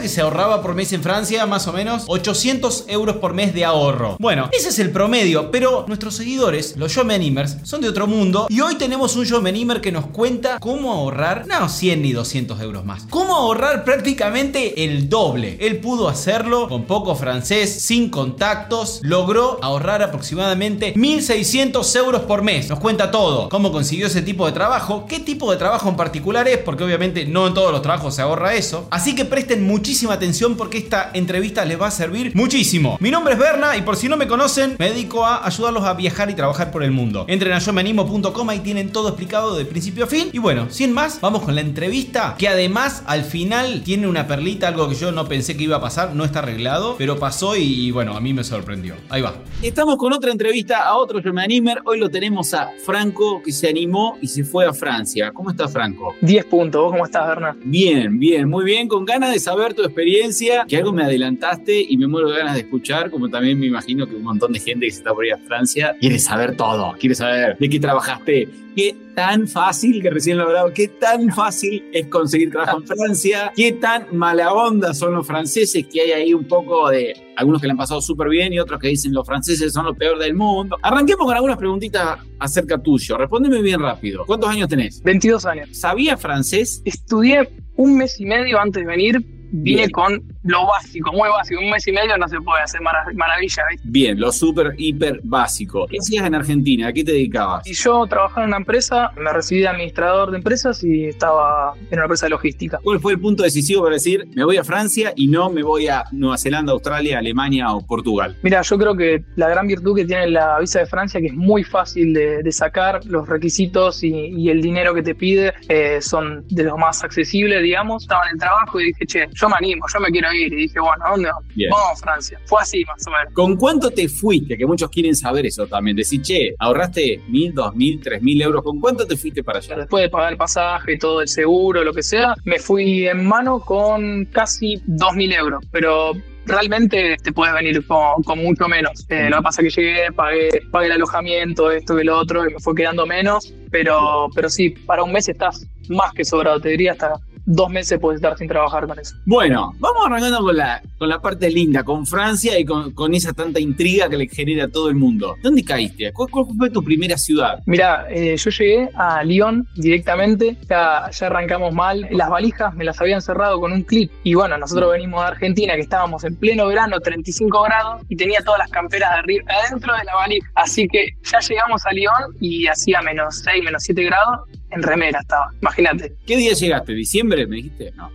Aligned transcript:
que 0.00 0.08
se 0.08 0.20
ahorraba 0.20 0.62
por 0.62 0.74
mes 0.74 0.92
en 0.92 1.02
Francia? 1.02 1.44
Más 1.46 1.66
o 1.66 1.72
menos 1.72 2.04
800 2.06 2.84
euros 2.88 3.16
por 3.16 3.34
mes 3.34 3.54
de 3.54 3.64
ahorro. 3.64 4.16
Bueno, 4.18 4.48
ese 4.52 4.68
es 4.68 4.78
el 4.78 4.90
promedio, 4.90 5.50
pero 5.50 5.84
nuestros 5.88 6.14
seguidores, 6.14 6.76
los 6.76 6.94
Yomenimers, 6.94 7.56
son 7.64 7.80
de 7.80 7.88
otro 7.88 8.06
mundo 8.06 8.46
y 8.48 8.60
hoy 8.60 8.76
tenemos 8.76 9.16
un 9.16 9.24
Yomenimer 9.24 9.80
que 9.80 9.92
nos 9.92 10.06
cuenta 10.06 10.58
cómo 10.60 10.92
ahorrar, 10.92 11.46
no 11.46 11.68
100 11.68 12.02
ni 12.02 12.12
200 12.12 12.60
euros 12.60 12.84
más, 12.84 13.04
cómo 13.10 13.34
ahorrar 13.34 13.84
prácticamente 13.84 14.84
el 14.84 15.08
doble. 15.08 15.56
Él 15.60 15.78
pudo 15.78 16.08
hacerlo 16.08 16.68
con 16.68 16.84
poco 16.84 17.14
francés, 17.16 17.82
sin 17.82 18.10
contactos, 18.10 19.00
logró 19.02 19.58
ahorrar 19.62 20.02
aproximadamente 20.02 20.92
1600 20.96 21.96
euros 21.96 22.22
por 22.22 22.42
mes. 22.42 22.68
Nos 22.68 22.78
cuenta 22.78 23.10
todo, 23.10 23.48
cómo 23.48 23.72
consiguió 23.72 24.06
ese 24.06 24.22
tipo 24.22 24.46
de 24.46 24.52
trabajo, 24.52 25.06
qué 25.08 25.20
tipo 25.20 25.50
de 25.50 25.56
trabajo 25.56 25.88
en 25.88 25.96
particular 25.96 26.46
es, 26.48 26.58
porque 26.58 26.84
obviamente 26.84 27.26
no 27.26 27.46
en 27.46 27.54
todos 27.54 27.72
los 27.72 27.82
trabajos 27.82 28.14
se 28.14 28.22
ahorra 28.22 28.54
eso. 28.54 28.86
Así 28.90 29.14
que 29.14 29.24
presten 29.24 29.64
muchísima 29.98 30.14
atención 30.14 30.56
porque 30.56 30.78
esta 30.78 31.10
entrevista 31.12 31.64
les 31.64 31.80
va 31.80 31.88
a 31.88 31.90
servir 31.90 32.30
muchísimo. 32.36 32.98
Mi 33.00 33.10
nombre 33.10 33.32
es 33.32 33.40
Berna 33.40 33.76
y 33.76 33.82
por 33.82 33.96
si 33.96 34.08
no 34.08 34.16
me 34.16 34.28
conocen, 34.28 34.76
me 34.78 34.90
dedico 34.90 35.26
a 35.26 35.44
ayudarlos 35.44 35.82
a 35.82 35.94
viajar 35.94 36.30
y 36.30 36.34
trabajar 36.34 36.70
por 36.70 36.84
el 36.84 36.92
mundo. 36.92 37.24
Entren 37.26 37.52
a 37.52 37.58
yomeanimo.com 37.58 38.52
y 38.52 38.60
tienen 38.60 38.92
todo 38.92 39.08
explicado 39.08 39.56
de 39.56 39.64
principio 39.64 40.04
a 40.04 40.06
fin. 40.06 40.28
Y 40.32 40.38
bueno, 40.38 40.68
sin 40.70 40.92
más, 40.92 41.20
vamos 41.20 41.42
con 41.42 41.56
la 41.56 41.62
entrevista 41.62 42.36
que 42.38 42.46
además 42.46 43.02
al 43.06 43.24
final 43.24 43.82
tiene 43.82 44.06
una 44.06 44.28
perlita, 44.28 44.68
algo 44.68 44.88
que 44.88 44.94
yo 44.94 45.10
no 45.10 45.26
pensé 45.26 45.56
que 45.56 45.64
iba 45.64 45.78
a 45.78 45.80
pasar, 45.80 46.14
no 46.14 46.24
está 46.24 46.38
arreglado, 46.38 46.94
pero 46.96 47.18
pasó 47.18 47.56
y 47.56 47.90
bueno, 47.90 48.16
a 48.16 48.20
mí 48.20 48.32
me 48.32 48.44
sorprendió. 48.44 48.94
Ahí 49.08 49.22
va. 49.22 49.34
Estamos 49.62 49.96
con 49.96 50.12
otra 50.12 50.30
entrevista 50.30 50.84
a 50.84 50.96
otro 50.96 51.20
Animer. 51.36 51.80
Hoy 51.84 51.98
lo 51.98 52.08
tenemos 52.08 52.54
a 52.54 52.70
Franco 52.86 53.42
que 53.44 53.50
se 53.50 53.68
animó 53.68 54.16
y 54.22 54.28
se 54.28 54.44
fue 54.44 54.64
a 54.64 54.72
Francia. 54.72 55.32
¿Cómo 55.34 55.50
está 55.50 55.66
Franco? 55.66 56.14
10 56.20 56.44
puntos. 56.44 56.82
¿Vos 56.82 56.92
cómo 56.92 57.04
estás, 57.04 57.26
Berna? 57.26 57.56
Bien, 57.64 58.16
bien, 58.16 58.48
muy 58.48 58.64
bien. 58.64 58.86
Con 58.86 59.04
ganas 59.04 59.32
de 59.32 59.40
saber 59.40 59.74
tu 59.78 59.84
experiencia, 59.84 60.64
que 60.68 60.76
algo 60.76 60.92
me 60.92 61.04
adelantaste 61.04 61.86
y 61.88 61.96
me 61.96 62.08
muero 62.08 62.30
de 62.30 62.38
ganas 62.38 62.54
de 62.54 62.60
escuchar, 62.60 63.10
como 63.10 63.28
también 63.28 63.58
me 63.58 63.66
imagino 63.66 64.08
que 64.08 64.16
un 64.16 64.24
montón 64.24 64.52
de 64.52 64.58
gente 64.58 64.86
que 64.86 64.92
se 64.92 64.98
está 64.98 65.14
por 65.14 65.24
ir 65.24 65.34
a 65.34 65.38
Francia 65.38 65.94
quiere 66.00 66.18
saber 66.18 66.56
todo, 66.56 66.94
quiere 66.98 67.14
saber 67.14 67.56
de 67.56 67.68
qué 67.68 67.78
trabajaste, 67.78 68.48
qué 68.74 68.96
tan 69.14 69.46
fácil, 69.46 70.02
que 70.02 70.10
recién 70.10 70.36
lo 70.36 70.44
hablado, 70.44 70.72
qué 70.72 70.88
tan 70.88 71.30
fácil 71.30 71.84
es 71.92 72.06
conseguir 72.08 72.50
trabajo 72.50 72.78
en 72.78 72.86
Francia, 72.86 73.52
qué 73.54 73.72
tan 73.72 74.16
mala 74.16 74.52
onda 74.52 74.94
son 74.94 75.14
los 75.14 75.26
franceses, 75.26 75.86
que 75.86 76.00
hay 76.00 76.10
ahí 76.10 76.34
un 76.34 76.44
poco 76.44 76.90
de 76.90 77.14
algunos 77.36 77.60
que 77.60 77.68
le 77.68 77.72
han 77.72 77.76
pasado 77.76 78.00
súper 78.00 78.28
bien 78.28 78.52
y 78.52 78.58
otros 78.58 78.80
que 78.80 78.88
dicen 78.88 79.12
los 79.12 79.24
franceses 79.24 79.72
son 79.72 79.84
lo 79.84 79.94
peor 79.94 80.18
del 80.18 80.34
mundo. 80.34 80.76
Arranquemos 80.82 81.24
con 81.24 81.34
algunas 81.34 81.56
preguntitas 81.56 82.18
acerca 82.40 82.78
tuyo. 82.78 83.16
Respóndeme 83.16 83.62
bien 83.62 83.80
rápido. 83.80 84.24
¿Cuántos 84.26 84.50
años 84.50 84.68
tenés? 84.68 85.00
22 85.04 85.46
años. 85.46 85.68
¿Sabía 85.72 86.16
francés? 86.16 86.82
Estudié 86.84 87.48
un 87.76 87.96
mes 87.96 88.20
y 88.20 88.26
medio 88.26 88.60
antes 88.60 88.84
de 88.84 88.88
venir 88.88 89.37
vine 89.50 89.90
con 89.90 90.22
lo 90.48 90.66
básico, 90.66 91.12
muy 91.12 91.28
básico. 91.28 91.60
Un 91.60 91.70
mes 91.70 91.86
y 91.86 91.92
medio 91.92 92.16
no 92.16 92.26
se 92.26 92.40
puede 92.40 92.62
hacer 92.62 92.80
maravilla, 92.80 93.62
Bien, 93.84 94.18
lo 94.18 94.32
súper, 94.32 94.74
hiper 94.78 95.20
básico. 95.22 95.86
¿Qué 95.86 95.98
hacías 95.98 96.26
en 96.26 96.34
Argentina? 96.34 96.88
¿A 96.88 96.92
qué 96.92 97.04
te 97.04 97.12
dedicabas? 97.12 97.66
Y 97.66 97.74
yo 97.74 98.06
trabajaba 98.06 98.44
en 98.44 98.48
una 98.48 98.56
empresa, 98.56 99.12
me 99.16 99.30
recibí 99.32 99.60
de 99.60 99.68
administrador 99.68 100.30
de 100.30 100.38
empresas 100.38 100.82
y 100.82 101.04
estaba 101.04 101.74
en 101.90 101.98
una 101.98 102.04
empresa 102.04 102.26
de 102.26 102.30
logística. 102.30 102.80
¿Cuál 102.82 102.98
fue 102.98 103.12
el 103.12 103.20
punto 103.20 103.42
decisivo 103.42 103.82
para 103.82 103.94
decir, 103.94 104.26
me 104.34 104.44
voy 104.44 104.56
a 104.56 104.64
Francia 104.64 105.12
y 105.16 105.28
no 105.28 105.50
me 105.50 105.62
voy 105.62 105.88
a 105.88 106.04
Nueva 106.12 106.38
Zelanda, 106.38 106.72
Australia, 106.72 107.18
Alemania 107.18 107.70
o 107.72 107.86
Portugal? 107.86 108.34
Mira, 108.42 108.62
yo 108.62 108.78
creo 108.78 108.96
que 108.96 109.22
la 109.36 109.48
gran 109.48 109.66
virtud 109.66 109.96
que 109.96 110.06
tiene 110.06 110.28
la 110.28 110.58
visa 110.60 110.78
de 110.78 110.86
Francia, 110.86 111.20
que 111.20 111.26
es 111.26 111.34
muy 111.34 111.62
fácil 111.62 112.14
de, 112.14 112.48
sacar, 112.52 113.04
los 113.04 113.28
requisitos 113.28 114.02
y, 114.02 114.48
el 114.48 114.62
dinero 114.62 114.94
que 114.94 115.02
te 115.02 115.14
pide 115.14 115.52
eh, 115.68 116.00
son 116.00 116.46
de 116.48 116.64
los 116.64 116.78
más 116.78 117.04
accesibles, 117.04 117.62
digamos. 117.62 118.04
Estaba 118.04 118.24
en 118.24 118.32
el 118.32 118.38
trabajo 118.38 118.80
y 118.80 118.86
dije, 118.86 119.06
che, 119.06 119.28
yo 119.34 119.48
me 119.50 119.56
animo, 119.58 119.84
yo 119.92 120.00
me 120.00 120.08
quiero 120.08 120.32
ir. 120.32 120.37
Y 120.46 120.50
dije, 120.50 120.80
bueno, 120.80 121.04
¿a 121.04 121.10
dónde 121.10 121.28
vamos? 121.28 121.44
Vamos 121.70 121.92
a 121.92 121.96
Francia. 121.96 122.40
Fue 122.46 122.60
así 122.60 122.84
más 122.84 123.06
o 123.06 123.10
menos. 123.10 123.34
¿Con 123.34 123.56
cuánto 123.56 123.90
te 123.90 124.08
fuiste? 124.08 124.56
Que 124.56 124.66
muchos 124.66 124.90
quieren 124.90 125.14
saber 125.14 125.46
eso 125.46 125.66
también. 125.66 125.96
Decir, 125.96 126.22
che, 126.22 126.54
ahorraste 126.58 127.22
mil, 127.28 127.54
dos 127.54 127.74
mil, 127.74 128.00
tres 128.00 128.22
mil 128.22 128.40
euros. 128.40 128.62
¿Con 128.62 128.80
cuánto 128.80 129.06
te 129.06 129.16
fuiste 129.16 129.42
para 129.42 129.58
allá? 129.58 129.76
Después 129.76 130.02
de 130.02 130.08
pagar 130.08 130.32
el 130.32 130.38
pasaje, 130.38 130.98
todo 130.98 131.20
el 131.20 131.28
seguro, 131.28 131.84
lo 131.84 131.92
que 131.92 132.02
sea, 132.02 132.34
me 132.44 132.58
fui 132.58 133.06
en 133.06 133.26
mano 133.26 133.60
con 133.60 134.24
casi 134.26 134.80
dos 134.86 135.14
mil 135.14 135.32
euros. 135.32 135.64
Pero 135.70 136.12
realmente 136.48 137.16
te 137.22 137.32
puedes 137.32 137.54
venir 137.54 137.86
con, 137.86 138.38
mucho 138.38 138.66
menos. 138.68 139.06
Eh, 139.08 139.28
lo 139.30 139.36
que 139.38 139.42
pasa 139.42 139.62
es 139.62 139.74
que 139.74 139.82
llegué, 139.82 140.12
pagué, 140.12 140.48
pagué 140.70 140.86
el 140.86 140.92
alojamiento, 140.92 141.70
esto 141.70 142.00
y 142.00 142.04
lo 142.04 142.18
otro, 142.18 142.48
y 142.48 142.54
me 142.54 142.60
fue 142.60 142.74
quedando 142.74 143.06
menos. 143.06 143.54
Pero, 143.70 144.28
pero 144.34 144.48
sí, 144.48 144.70
para 144.70 145.02
un 145.02 145.12
mes 145.12 145.28
estás 145.28 145.66
más 145.88 146.12
que 146.12 146.24
sobrado, 146.24 146.60
te 146.60 146.70
diría 146.70 146.92
hasta 146.92 147.14
dos 147.48 147.70
meses 147.70 147.98
puedes 147.98 148.18
estar 148.18 148.36
sin 148.36 148.46
trabajar 148.46 148.86
con 148.86 148.98
eso. 148.98 149.16
Bueno, 149.24 149.74
vamos 149.78 150.06
arrancando 150.06 150.40
con 150.40 150.56
la, 150.56 150.82
con 150.98 151.08
la 151.08 151.18
parte 151.20 151.50
linda, 151.50 151.82
con 151.82 152.06
Francia 152.06 152.58
y 152.58 152.64
con, 152.64 153.14
esa 153.14 153.32
tanta 153.32 153.58
intriga 153.58 154.08
que 154.08 154.18
le 154.18 154.28
genera 154.28 154.64
a 154.64 154.68
todo 154.68 154.90
el 154.90 154.94
mundo. 154.94 155.34
¿Dónde 155.42 155.64
caíste? 155.64 156.12
¿Cuál, 156.12 156.28
fue 156.56 156.68
tu 156.68 156.84
primera 156.84 157.16
ciudad? 157.16 157.60
Mira, 157.64 158.06
eh, 158.10 158.36
yo 158.36 158.50
llegué 158.50 158.90
a 158.94 159.24
Lyon 159.24 159.66
directamente, 159.76 160.58
ya, 160.68 161.10
ya 161.10 161.26
arrancamos 161.26 161.72
mal. 161.72 162.06
Las 162.10 162.28
valijas 162.28 162.74
me 162.74 162.84
las 162.84 163.00
habían 163.00 163.22
cerrado 163.22 163.58
con 163.60 163.72
un 163.72 163.82
clip 163.82 164.12
y 164.22 164.34
bueno, 164.34 164.58
nosotros 164.58 164.92
venimos 164.92 165.22
de 165.22 165.28
Argentina 165.28 165.74
que 165.74 165.80
estábamos 165.80 166.24
en 166.24 166.36
pleno 166.36 166.66
verano, 166.66 167.00
35 167.00 167.62
grados 167.62 168.02
y 168.10 168.16
tenía 168.16 168.40
todas 168.44 168.58
las 168.58 168.70
camperas 168.70 169.10
de 169.12 169.18
arriba, 169.20 169.44
adentro 169.48 169.94
de 169.96 170.04
la 170.04 170.14
valija. 170.14 170.50
Así 170.54 170.86
que 170.86 171.16
ya 171.22 171.40
llegamos 171.40 171.86
a 171.86 171.92
Lyon 171.92 172.36
y 172.40 172.66
hacía 172.66 173.00
menos 173.00 173.38
6, 173.42 173.64
menos 173.64 173.82
7 173.84 174.04
grados 174.04 174.40
en 174.70 174.82
remera 174.82 175.20
estaba, 175.20 175.50
imagínate. 175.60 176.14
¿Qué 176.26 176.36
día 176.36 176.52
llegaste? 176.52 176.92
¿Diciembre 176.92 177.46
me 177.46 177.56
dijiste? 177.56 177.92
No. 177.96 178.10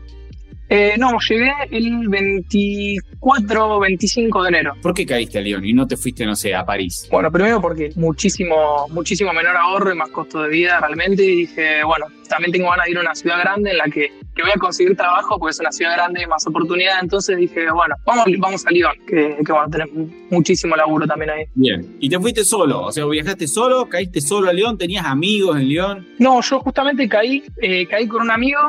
Eh, 0.76 0.96
no, 0.98 1.20
llegué 1.20 1.52
el 1.70 2.10
24 2.10 3.80
25 3.80 4.42
de 4.42 4.50
enero. 4.50 4.74
¿Por 4.82 4.96
qué 4.96 5.06
caíste 5.06 5.38
a 5.38 5.42
Lyon 5.42 5.64
y 5.64 5.72
no 5.72 5.86
te 5.86 5.96
fuiste, 5.96 6.26
no 6.26 6.36
sé, 6.36 6.56
a 6.56 6.66
París? 6.66 7.08
Bueno, 7.12 7.32
primero 7.32 7.62
porque 7.62 7.92
muchísimo, 7.96 8.88
muchísimo 8.90 9.32
menor 9.34 9.56
ahorro 9.56 9.94
y 9.94 9.96
más 9.96 10.10
costo 10.10 10.42
de 10.42 10.50
vida 10.50 10.80
realmente. 10.80 11.24
Y 11.24 11.36
dije, 11.36 11.84
bueno, 11.84 12.08
también 12.28 12.52
tengo 12.52 12.72
ganas 12.72 12.86
de 12.86 12.92
ir 12.92 12.98
a 12.98 13.02
una 13.02 13.14
ciudad 13.14 13.38
grande 13.40 13.70
en 13.70 13.78
la 13.78 13.84
que, 13.84 14.12
que 14.36 14.42
voy 14.42 14.50
a 14.52 14.58
conseguir 14.58 14.98
trabajo 14.98 15.38
porque 15.38 15.52
es 15.52 15.60
una 15.60 15.72
ciudad 15.72 15.94
grande 15.94 16.24
y 16.24 16.26
más 16.26 16.48
oportunidad. 16.48 16.96
Entonces 17.04 17.38
dije, 17.38 17.70
bueno, 17.72 17.94
vamos, 18.04 18.26
vamos 18.40 18.66
a 18.66 18.72
Lyon, 18.72 18.94
que, 19.06 19.38
que 19.46 19.52
bueno, 19.52 19.70
tenés 19.70 19.90
muchísimo 20.32 20.76
laburo 20.76 21.06
también 21.06 21.30
ahí. 21.30 21.46
Bien. 21.54 21.98
¿Y 22.00 22.10
te 22.10 22.20
fuiste 22.20 22.44
solo? 22.44 22.82
O 22.82 22.92
sea, 22.92 23.06
viajaste 23.06 23.46
solo, 23.46 23.88
caíste 23.88 24.22
solo 24.22 24.50
a 24.50 24.54
Lyon, 24.54 24.76
tenías 24.80 25.06
amigos 25.06 25.56
en 25.56 25.68
Lyon. 25.68 26.08
No, 26.18 26.42
yo 26.42 26.60
justamente 26.62 27.08
caí, 27.08 27.44
eh, 27.62 27.86
caí 27.86 28.08
con 28.08 28.24
un 28.24 28.32
amigo 28.32 28.60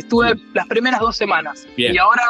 estuve 0.00 0.34
las 0.52 0.66
primeras 0.66 1.00
dos 1.00 1.16
semanas. 1.16 1.66
Y 1.76 1.96
ahora, 1.98 2.22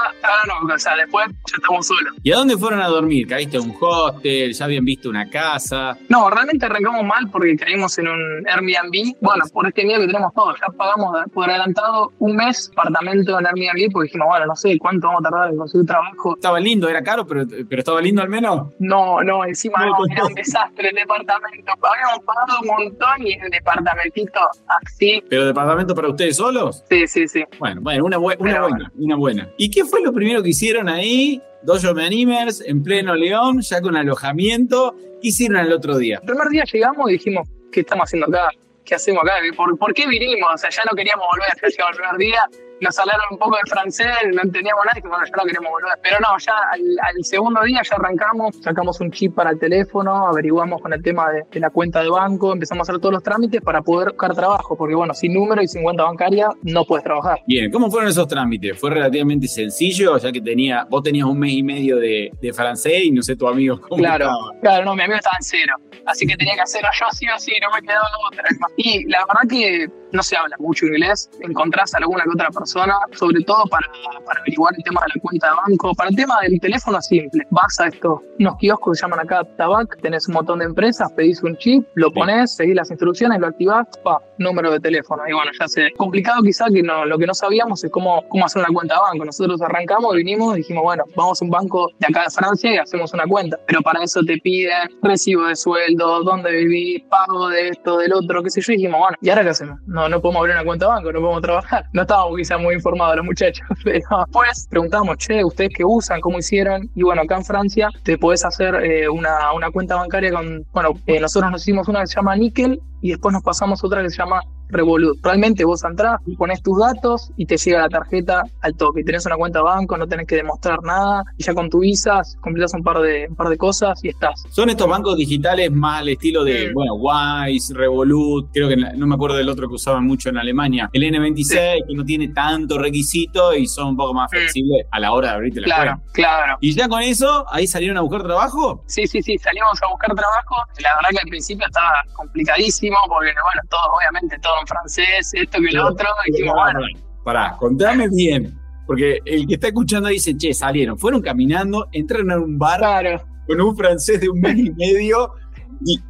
no, 0.46 0.74
o 0.74 0.78
sea, 0.78 0.96
después 0.96 1.26
ya 1.28 1.56
estamos 1.56 1.86
solos. 1.86 2.14
¿Y 2.22 2.32
a 2.32 2.36
dónde 2.36 2.56
fueron 2.56 2.80
a 2.80 2.88
dormir? 2.88 3.26
¿Caíste 3.26 3.56
a 3.56 3.60
un 3.60 3.74
hostel? 3.80 4.52
¿Ya 4.52 4.64
habían 4.64 4.84
visto 4.84 5.08
una 5.08 5.28
casa? 5.28 5.96
No, 6.08 6.30
realmente 6.30 6.66
arrancamos 6.66 7.04
mal 7.04 7.28
porque 7.30 7.56
caímos 7.56 7.96
en 7.98 8.08
un 8.08 8.46
Airbnb. 8.48 9.16
Bueno, 9.20 9.44
por 9.52 9.66
este 9.66 9.84
miedo 9.84 10.00
que 10.00 10.06
tenemos 10.06 10.32
todos, 10.34 10.56
ya 10.60 10.66
pagamos 10.76 11.16
por 11.32 11.48
adelantado 11.48 12.12
un 12.18 12.36
mes 12.36 12.70
apartamento 12.72 13.38
en 13.38 13.46
Airbnb 13.46 13.92
porque 13.92 14.06
dijimos, 14.06 14.28
bueno, 14.28 14.46
no 14.46 14.56
sé 14.56 14.78
cuánto 14.78 15.06
vamos 15.06 15.20
a 15.24 15.30
tardar 15.30 15.50
en 15.50 15.56
conseguir 15.56 15.86
trabajo. 15.86 16.34
Estaba 16.34 16.60
lindo, 16.60 16.88
era 16.88 17.02
caro, 17.02 17.26
pero, 17.26 17.44
pero 17.68 17.80
estaba 17.80 18.00
lindo 18.00 18.22
al 18.22 18.28
menos. 18.28 18.68
No, 18.78 19.22
no, 19.22 19.44
encima 19.44 19.84
no, 19.84 19.96
era 20.10 20.24
un 20.24 20.34
desastre 20.34 20.88
el 20.88 20.94
departamento. 20.94 21.72
Habíamos 21.82 22.24
pagado 22.24 22.60
un 22.62 22.66
montón 22.66 23.26
y 23.26 23.32
el 23.34 23.50
departamentito 23.50 24.40
así. 24.84 25.22
¿Pero 25.28 25.46
departamento 25.46 25.94
para 25.94 26.08
ustedes 26.08 26.36
solos? 26.36 26.84
Sí, 26.88 27.06
sí, 27.06 27.28
sí. 27.28 27.44
Bueno, 27.58 27.80
bueno, 27.80 28.04
una, 28.04 28.18
buena, 28.18 28.92
una 28.96 29.16
buena. 29.16 29.48
¿Y 29.56 29.70
qué 29.70 29.84
fue 29.84 30.02
lo 30.02 30.12
primero 30.12 30.42
que 30.42 30.50
hicieron 30.50 30.88
ahí? 30.88 31.40
Dojo 31.62 31.98
Animers, 31.98 32.60
en 32.60 32.82
pleno 32.82 33.14
León, 33.14 33.60
ya 33.60 33.80
con 33.80 33.96
alojamiento. 33.96 34.94
¿Qué 35.22 35.28
hicieron 35.28 35.58
el 35.58 35.72
otro 35.72 35.96
día? 35.96 36.18
El 36.20 36.26
primer 36.26 36.48
día 36.48 36.64
llegamos 36.70 37.08
y 37.10 37.14
dijimos, 37.14 37.48
¿qué 37.72 37.80
estamos 37.80 38.04
haciendo 38.04 38.26
acá? 38.28 38.50
¿Qué 38.84 38.94
hacemos 38.94 39.22
acá? 39.22 39.34
¿Por, 39.56 39.94
qué 39.94 40.06
vinimos? 40.06 40.48
O 40.54 40.58
sea, 40.58 40.70
ya 40.70 40.82
no 40.84 40.94
queríamos 40.94 41.26
volver, 41.30 41.48
hasta 41.50 41.66
el 41.66 41.96
primer 41.96 42.16
día 42.18 42.48
nos 42.80 42.98
hablaron 42.98 43.24
un 43.30 43.38
poco 43.38 43.56
de 43.56 43.70
francés, 43.70 44.06
no 44.32 44.42
entendíamos 44.42 44.84
nada 44.84 44.98
y 44.98 45.08
bueno, 45.08 45.24
ya 45.24 45.36
no 45.36 45.44
queremos 45.44 45.70
volver. 45.70 45.98
Pero 46.02 46.16
no, 46.20 46.38
ya 46.38 46.52
al, 46.72 47.24
segundo 47.24 47.62
día 47.62 47.80
ya 47.82 47.96
arrancamos, 47.96 48.56
sacamos 48.60 49.00
un 49.00 49.10
chip 49.10 49.34
para 49.34 49.50
el 49.50 49.58
teléfono, 49.58 50.26
averiguamos 50.26 50.80
con 50.82 50.92
el 50.92 51.02
tema 51.02 51.30
de, 51.30 51.60
la 51.60 51.70
cuenta 51.70 52.02
de 52.02 52.10
banco, 52.10 52.52
empezamos 52.52 52.88
a 52.88 52.92
hacer 52.92 53.00
todos 53.00 53.14
los 53.14 53.22
trámites 53.22 53.60
para 53.60 53.82
poder 53.82 54.10
buscar 54.10 54.34
trabajo, 54.34 54.76
porque 54.76 54.94
bueno, 54.94 55.14
sin 55.14 55.34
número 55.34 55.62
y 55.62 55.68
sin 55.68 55.82
cuenta 55.82 56.04
bancaria 56.04 56.48
no 56.62 56.84
puedes 56.84 57.04
trabajar. 57.04 57.40
Bien, 57.46 57.70
¿cómo 57.70 57.90
fueron 57.90 58.10
esos 58.10 58.26
trámites? 58.26 58.78
¿Fue 58.78 58.90
relativamente 58.90 59.48
sencillo? 59.48 60.18
Ya 60.18 60.32
que 60.32 60.40
tenía, 60.40 60.84
vos 60.88 61.02
tenías 61.02 61.26
un 61.26 61.38
mes 61.38 61.52
y 61.52 61.62
medio 61.62 61.96
de, 61.96 62.32
francés 62.54 63.04
y 63.04 63.10
no 63.10 63.22
sé 63.22 63.34
tu 63.34 63.48
amigo 63.48 63.80
cómo 63.80 63.96
Claro, 63.96 64.30
claro, 64.60 64.84
no, 64.84 64.94
mi 64.94 65.02
amigo 65.02 65.16
estaba 65.16 65.36
en 65.38 65.42
cero. 65.42 65.74
Así 66.06 66.26
que 66.26 66.36
tenía 66.36 66.54
que 66.54 66.60
hacerlo 66.60 66.88
yo 67.00 67.06
sí 67.12 67.26
o 67.34 67.38
sí, 67.38 67.52
no 67.60 67.70
me 67.74 67.80
quedaba 67.80 68.06
otra. 68.30 68.44
Y 68.76 69.04
la 69.08 69.24
verdad 69.26 69.48
que 69.48 69.88
no 70.14 70.22
se 70.22 70.36
habla 70.36 70.56
mucho 70.58 70.86
inglés, 70.86 71.30
encontrás 71.40 71.94
a 71.94 71.98
alguna 71.98 72.24
que 72.24 72.30
otra 72.30 72.50
persona, 72.50 72.94
sobre 73.12 73.42
todo 73.42 73.64
para, 73.66 73.86
para, 74.24 74.40
averiguar 74.40 74.74
el 74.76 74.84
tema 74.84 75.00
de 75.02 75.12
la 75.14 75.20
cuenta 75.20 75.48
de 75.48 75.54
banco, 75.66 75.94
para 75.94 76.10
el 76.10 76.16
tema 76.16 76.40
del 76.42 76.60
teléfono 76.60 77.00
simple. 77.02 77.44
Vas 77.50 77.80
a 77.80 77.88
estos, 77.88 78.20
unos 78.38 78.56
kioscos 78.56 78.92
que 78.92 78.98
se 78.98 79.02
llaman 79.02 79.20
acá 79.20 79.44
Tabac, 79.56 80.00
tenés 80.00 80.28
un 80.28 80.34
montón 80.34 80.58
de 80.60 80.66
empresas, 80.66 81.12
pedís 81.12 81.42
un 81.42 81.56
chip, 81.56 81.86
lo 81.94 82.10
pones, 82.12 82.54
seguís 82.54 82.74
las 82.74 82.90
instrucciones, 82.90 83.40
lo 83.40 83.48
activás, 83.48 83.86
pa, 84.02 84.20
número 84.38 84.70
de 84.70 84.80
teléfono. 84.80 85.22
Y 85.28 85.32
bueno, 85.32 85.50
ya 85.58 85.68
sé. 85.68 85.92
Complicado 85.96 86.42
quizá 86.42 86.66
que 86.72 86.82
no, 86.82 87.04
lo 87.04 87.18
que 87.18 87.26
no 87.26 87.34
sabíamos 87.34 87.82
es 87.84 87.90
cómo, 87.90 88.22
cómo 88.28 88.46
hacer 88.46 88.62
una 88.62 88.72
cuenta 88.72 88.94
de 88.94 89.00
banco. 89.00 89.24
Nosotros 89.24 89.60
arrancamos, 89.62 90.14
vinimos 90.14 90.54
dijimos, 90.54 90.82
bueno, 90.82 91.04
vamos 91.16 91.40
a 91.40 91.44
un 91.44 91.50
banco 91.50 91.90
de 91.98 92.06
acá 92.08 92.24
de 92.24 92.30
Francia 92.30 92.74
y 92.74 92.78
hacemos 92.78 93.12
una 93.12 93.24
cuenta. 93.26 93.58
Pero 93.66 93.80
para 93.82 94.02
eso 94.02 94.20
te 94.24 94.38
piden 94.38 94.90
recibo 95.02 95.46
de 95.46 95.56
sueldo, 95.56 96.22
dónde 96.22 96.50
vivís, 96.52 97.02
pago 97.04 97.48
de 97.48 97.68
esto, 97.68 97.98
del 97.98 98.12
otro, 98.12 98.42
qué 98.42 98.50
sé 98.50 98.60
yo. 98.60 98.72
Y 98.72 98.76
dijimos, 98.76 99.00
bueno, 99.00 99.16
¿y 99.20 99.30
ahora 99.30 99.42
qué 99.42 99.50
hacemos? 99.50 99.80
No, 99.86 100.03
no, 100.08 100.20
podemos 100.20 100.40
abrir 100.40 100.54
una 100.54 100.64
cuenta 100.64 100.86
de 100.86 100.92
banco, 100.92 101.12
no 101.12 101.20
podemos 101.20 101.42
trabajar. 101.42 101.86
No 101.92 102.02
estábamos 102.02 102.36
quizá 102.36 102.58
muy 102.58 102.74
informados 102.74 103.16
los 103.16 103.24
muchachos, 103.24 103.66
pero 103.84 103.98
después 103.98 104.66
preguntamos, 104.70 105.16
che, 105.18 105.44
¿ustedes 105.44 105.70
qué 105.74 105.84
usan? 105.84 106.20
¿Cómo 106.20 106.38
hicieron? 106.38 106.90
Y 106.94 107.02
bueno, 107.02 107.22
acá 107.22 107.36
en 107.36 107.44
Francia 107.44 107.88
te 108.02 108.18
podés 108.18 108.44
hacer 108.44 108.74
eh, 108.76 109.08
una, 109.08 109.52
una, 109.52 109.70
cuenta 109.70 109.96
bancaria 109.96 110.32
con, 110.32 110.66
bueno, 110.72 110.90
eh, 111.06 111.20
nosotros 111.20 111.50
nos 111.50 111.62
hicimos 111.62 111.88
una 111.88 112.00
que 112.00 112.06
se 112.08 112.16
llama 112.16 112.36
Nickel 112.36 112.80
y 113.00 113.10
después 113.10 113.32
nos 113.32 113.42
pasamos 113.42 113.82
otra 113.84 114.02
que 114.02 114.10
se 114.10 114.16
llama 114.16 114.40
Revolut. 114.68 115.18
Realmente 115.22 115.64
vos 115.64 115.84
entras, 115.84 116.20
pones 116.38 116.62
tus 116.62 116.78
datos 116.78 117.30
y 117.36 117.46
te 117.46 117.56
llega 117.56 117.82
la 117.82 117.88
tarjeta 117.88 118.44
al 118.60 118.74
toque. 118.76 119.04
Tenés 119.04 119.26
una 119.26 119.36
cuenta 119.36 119.60
de 119.60 119.64
banco, 119.64 119.96
no 119.96 120.06
tenés 120.06 120.26
que 120.26 120.36
demostrar 120.36 120.82
nada. 120.82 121.24
Y 121.36 121.44
ya 121.44 121.54
con 121.54 121.70
tu 121.70 121.80
visa 121.80 122.22
completas 122.40 122.74
un 122.74 122.82
par 122.82 122.98
de, 122.98 123.26
un 123.28 123.36
par 123.36 123.48
de 123.48 123.56
cosas 123.56 124.02
y 124.04 124.08
estás. 124.08 124.44
Son 124.50 124.68
estos 124.70 124.88
bancos 124.88 125.16
digitales 125.16 125.70
más 125.70 126.00
al 126.00 126.08
estilo 126.08 126.44
de, 126.44 126.70
mm. 126.70 126.74
bueno, 126.74 126.94
Wise, 126.94 127.74
Revolut, 127.74 128.50
creo 128.52 128.68
que 128.68 128.76
no 128.76 129.06
me 129.06 129.14
acuerdo 129.14 129.36
del 129.36 129.48
otro 129.48 129.68
que 129.68 129.74
usaban 129.74 130.04
mucho 130.04 130.28
en 130.28 130.38
Alemania. 130.38 130.88
El 130.92 131.02
N26, 131.02 131.86
que 131.86 131.94
no 131.94 132.04
tiene 132.04 132.28
tanto 132.28 132.78
requisito 132.78 133.54
y 133.54 133.66
son 133.66 133.88
un 133.88 133.96
poco 133.96 134.14
más 134.14 134.30
mm. 134.30 134.36
flexibles 134.36 134.86
a 134.90 135.00
la 135.00 135.12
hora 135.12 135.28
de 135.28 135.34
abrirte 135.34 135.60
la 135.60 135.66
claro, 135.66 135.90
cuenta. 135.90 136.12
Claro, 136.12 136.58
¿Y 136.60 136.72
ya 136.74 136.88
con 136.88 137.02
eso, 137.02 137.44
ahí 137.50 137.66
salieron 137.66 137.96
a 137.98 138.00
buscar 138.00 138.22
trabajo? 138.22 138.82
Sí, 138.86 139.06
sí, 139.06 139.22
sí, 139.22 139.38
salimos 139.38 139.82
a 139.82 139.88
buscar 139.88 140.14
trabajo. 140.14 140.56
La 140.80 140.90
verdad 140.96 141.10
que 141.10 141.18
al 141.18 141.28
principio 141.28 141.66
estaba 141.66 142.02
complicadísimo 142.14 142.96
porque, 143.08 143.32
bueno, 143.32 143.60
todo, 143.68 143.82
obviamente, 143.96 144.38
todo 144.54 144.66
francés, 144.66 145.30
esto 145.32 145.58
que 145.60 145.72
lo 145.72 145.88
otro, 145.88 146.08
y 146.26 146.32
dijimos, 146.32 146.54
bueno. 146.54 146.80
Pará, 147.24 147.56
contame 147.58 148.08
bien, 148.08 148.58
porque 148.86 149.18
el 149.24 149.46
que 149.46 149.54
está 149.54 149.68
escuchando 149.68 150.08
dice, 150.08 150.36
che, 150.36 150.52
salieron, 150.52 150.98
fueron 150.98 151.22
caminando, 151.22 151.88
entraron 151.92 152.30
a 152.30 152.38
un 152.38 152.58
bar 152.58 153.24
con 153.46 153.60
un 153.60 153.76
francés 153.76 154.20
de 154.20 154.28
un 154.28 154.40
mes 154.40 154.58
y 154.58 154.70
medio 154.72 155.32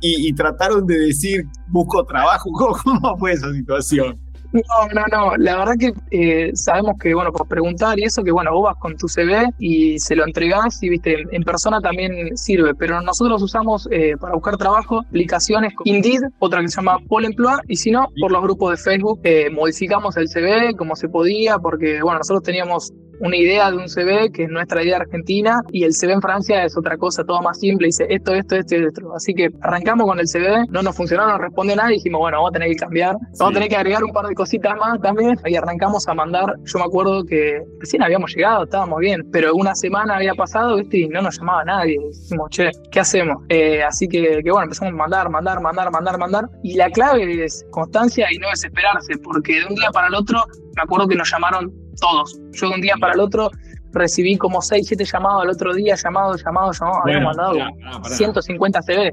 y, 0.01 0.33
trataron 0.35 0.87
de 0.87 0.99
decir, 0.99 1.45
busco 1.69 2.05
trabajo. 2.05 2.51
¿Cómo 2.85 3.17
fue 3.19 3.33
esa 3.33 3.53
situación? 3.53 4.21
No, 4.55 4.89
no, 4.95 5.05
no. 5.11 5.37
La 5.37 5.57
verdad 5.57 5.75
que 5.77 5.93
eh, 6.13 6.53
sabemos 6.55 6.95
que, 7.01 7.13
bueno, 7.13 7.33
por 7.33 7.49
preguntar 7.49 7.99
y 7.99 8.05
eso, 8.05 8.23
que 8.23 8.31
bueno, 8.31 8.53
vos 8.53 8.63
vas 8.63 8.77
con 8.77 8.97
tu 8.97 9.09
CV 9.09 9.49
y 9.59 9.99
se 9.99 10.15
lo 10.15 10.25
entregás 10.25 10.81
y, 10.81 10.91
viste, 10.91 11.25
en 11.33 11.43
persona 11.43 11.81
también 11.81 12.37
sirve. 12.37 12.73
Pero 12.77 13.01
nosotros 13.01 13.43
usamos 13.43 13.89
eh, 13.91 14.17
para 14.17 14.35
buscar 14.35 14.57
trabajo 14.57 15.01
aplicaciones 15.01 15.75
como 15.75 15.93
Indeed, 15.93 16.21
otra 16.39 16.61
que 16.61 16.69
se 16.69 16.77
llama 16.77 16.99
Paul 17.09 17.25
Emploi, 17.25 17.59
y 17.67 17.75
si 17.75 17.91
no, 17.91 18.09
por 18.21 18.31
los 18.31 18.43
grupos 18.43 18.71
de 18.71 18.77
Facebook, 18.77 19.21
eh, 19.25 19.51
modificamos 19.51 20.17
el 20.17 20.29
CV 20.29 20.77
como 20.77 20.95
se 20.95 21.09
podía, 21.09 21.59
porque, 21.59 22.01
bueno, 22.01 22.19
nosotros 22.19 22.45
teníamos 22.45 22.93
una 23.25 23.39
idea 23.39 23.71
de 23.71 23.79
un 23.79 23.89
CV 23.89 24.31
que 24.31 24.45
es 24.45 24.51
nuestra 24.51 24.83
idea 24.83 24.99
argentina 24.99 25.63
y 25.73 25.85
el 25.85 25.95
CV 25.95 26.13
en 26.13 26.21
Francia 26.21 26.63
es 26.63 26.77
otra 26.77 26.99
cosa, 26.99 27.25
todo 27.25 27.41
más 27.41 27.59
simple, 27.59 27.87
dice 27.87 28.07
esto, 28.11 28.35
esto, 28.35 28.57
esto 28.57 28.77
y 28.77 28.85
esto. 28.85 29.15
Así 29.15 29.33
que 29.33 29.49
arrancamos 29.63 30.07
con 30.07 30.21
el 30.21 30.29
CV, 30.29 30.67
no 30.69 30.83
nos 30.83 30.95
funcionó, 30.95 31.27
no 31.27 31.39
responde 31.39 31.75
nada 31.75 31.91
y 31.91 31.95
dijimos, 31.95 32.21
bueno, 32.21 32.37
vamos 32.37 32.51
a 32.51 32.53
tener 32.53 32.69
que 32.69 32.77
cambiar, 32.77 33.17
vamos 33.39 33.53
a 33.53 33.55
tener 33.55 33.69
que 33.71 33.77
agregar 33.77 34.05
un 34.05 34.13
par 34.13 34.27
de 34.27 34.35
cositas 34.35 34.77
más 34.77 35.01
también 35.01 35.39
y 35.47 35.57
arrancamos 35.57 36.07
a 36.07 36.13
mandar, 36.13 36.55
yo 36.65 36.79
me 36.79 36.85
acuerdo 36.85 37.25
que 37.25 37.63
recién 37.81 38.03
habíamos 38.03 38.35
llegado, 38.35 38.65
estábamos 38.65 39.01
bien, 39.01 39.23
pero 39.33 39.55
una 39.55 39.75
semana 39.75 40.17
había 40.17 40.35
pasado, 40.35 40.77
¿viste? 40.77 40.99
Y 40.99 41.09
no 41.09 41.23
nos 41.23 41.39
llamaba 41.39 41.65
nadie, 41.65 41.99
dijimos, 42.13 42.51
che, 42.51 42.71
¿qué 42.91 43.01
hacemos? 43.01 43.39
Eh, 43.49 43.83
así 43.83 44.07
que, 44.07 44.43
que 44.45 44.51
bueno, 44.51 44.65
empezamos 44.65 44.93
a 44.93 44.97
mandar, 44.97 45.31
mandar, 45.31 45.63
mandar, 45.63 45.91
mandar, 45.91 46.19
mandar 46.19 46.45
y 46.63 46.75
la 46.75 46.91
clave 46.91 47.43
es 47.43 47.65
constancia 47.71 48.27
y 48.31 48.37
no 48.37 48.51
desesperarse, 48.51 49.17
porque 49.17 49.61
de 49.61 49.65
un 49.65 49.77
día 49.77 49.91
para 49.93 50.09
el 50.09 50.15
otro 50.15 50.45
me 50.77 50.83
acuerdo 50.83 51.09
que 51.09 51.15
nos 51.15 51.31
llamaron 51.31 51.84
todos. 51.95 52.39
Yo 52.53 52.69
de 52.69 52.75
un 52.75 52.81
día 52.81 52.95
para 53.01 53.15
el 53.15 53.21
otro 53.21 53.51
recibí 53.93 54.37
como 54.37 54.61
6, 54.61 54.87
7 54.87 55.05
llamados 55.05 55.43
al 55.43 55.51
otro 55.51 55.75
día, 55.75 55.95
llamados, 55.95 56.43
llamados, 56.45 56.79
llamados, 56.81 57.03
habíamos 57.05 57.37
mandado 57.37 57.59
150 58.09 58.83
CV. 58.83 59.11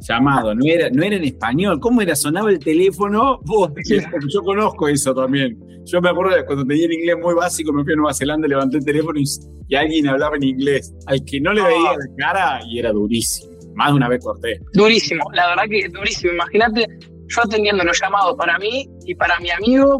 Llamado, 0.00 0.54
no 0.54 0.64
era, 0.64 0.90
no 0.90 1.02
era 1.02 1.16
en 1.16 1.24
español. 1.24 1.78
¿Cómo 1.78 2.02
era? 2.02 2.16
Sonaba 2.16 2.50
el 2.50 2.58
teléfono. 2.58 3.40
yo 4.28 4.42
conozco 4.42 4.88
eso 4.88 5.14
también. 5.14 5.56
Yo 5.84 6.00
me 6.00 6.10
acuerdo 6.10 6.36
de 6.36 6.44
cuando 6.44 6.64
tenía 6.64 6.86
el 6.86 6.92
inglés 6.92 7.16
muy 7.20 7.34
básico, 7.34 7.72
me 7.72 7.84
fui 7.84 7.92
a 7.92 7.96
Nueva 7.96 8.14
Zelanda, 8.14 8.46
levanté 8.48 8.78
el 8.78 8.84
teléfono 8.84 9.18
y, 9.18 9.74
alguien 9.74 10.08
hablaba 10.08 10.36
en 10.36 10.44
inglés. 10.44 10.92
Al 11.06 11.24
que 11.24 11.40
no 11.40 11.52
le 11.52 11.62
veía 11.62 11.90
ah. 11.90 11.96
la 11.96 12.16
cara 12.16 12.60
y 12.68 12.78
era 12.78 12.92
durísimo. 12.92 13.52
Más 13.74 13.88
de 13.88 13.94
una 13.94 14.08
vez 14.08 14.22
corté. 14.22 14.60
Durísimo, 14.74 15.24
la 15.32 15.48
verdad 15.48 15.64
que 15.70 15.88
durísimo. 15.88 16.32
Imagínate, 16.34 16.86
yo 17.34 17.42
atendiendo 17.42 17.84
los 17.84 17.98
llamados 18.00 18.34
para 18.36 18.58
mí 18.58 18.88
y 19.06 19.14
para 19.14 19.38
mi 19.40 19.50
amigo 19.50 19.98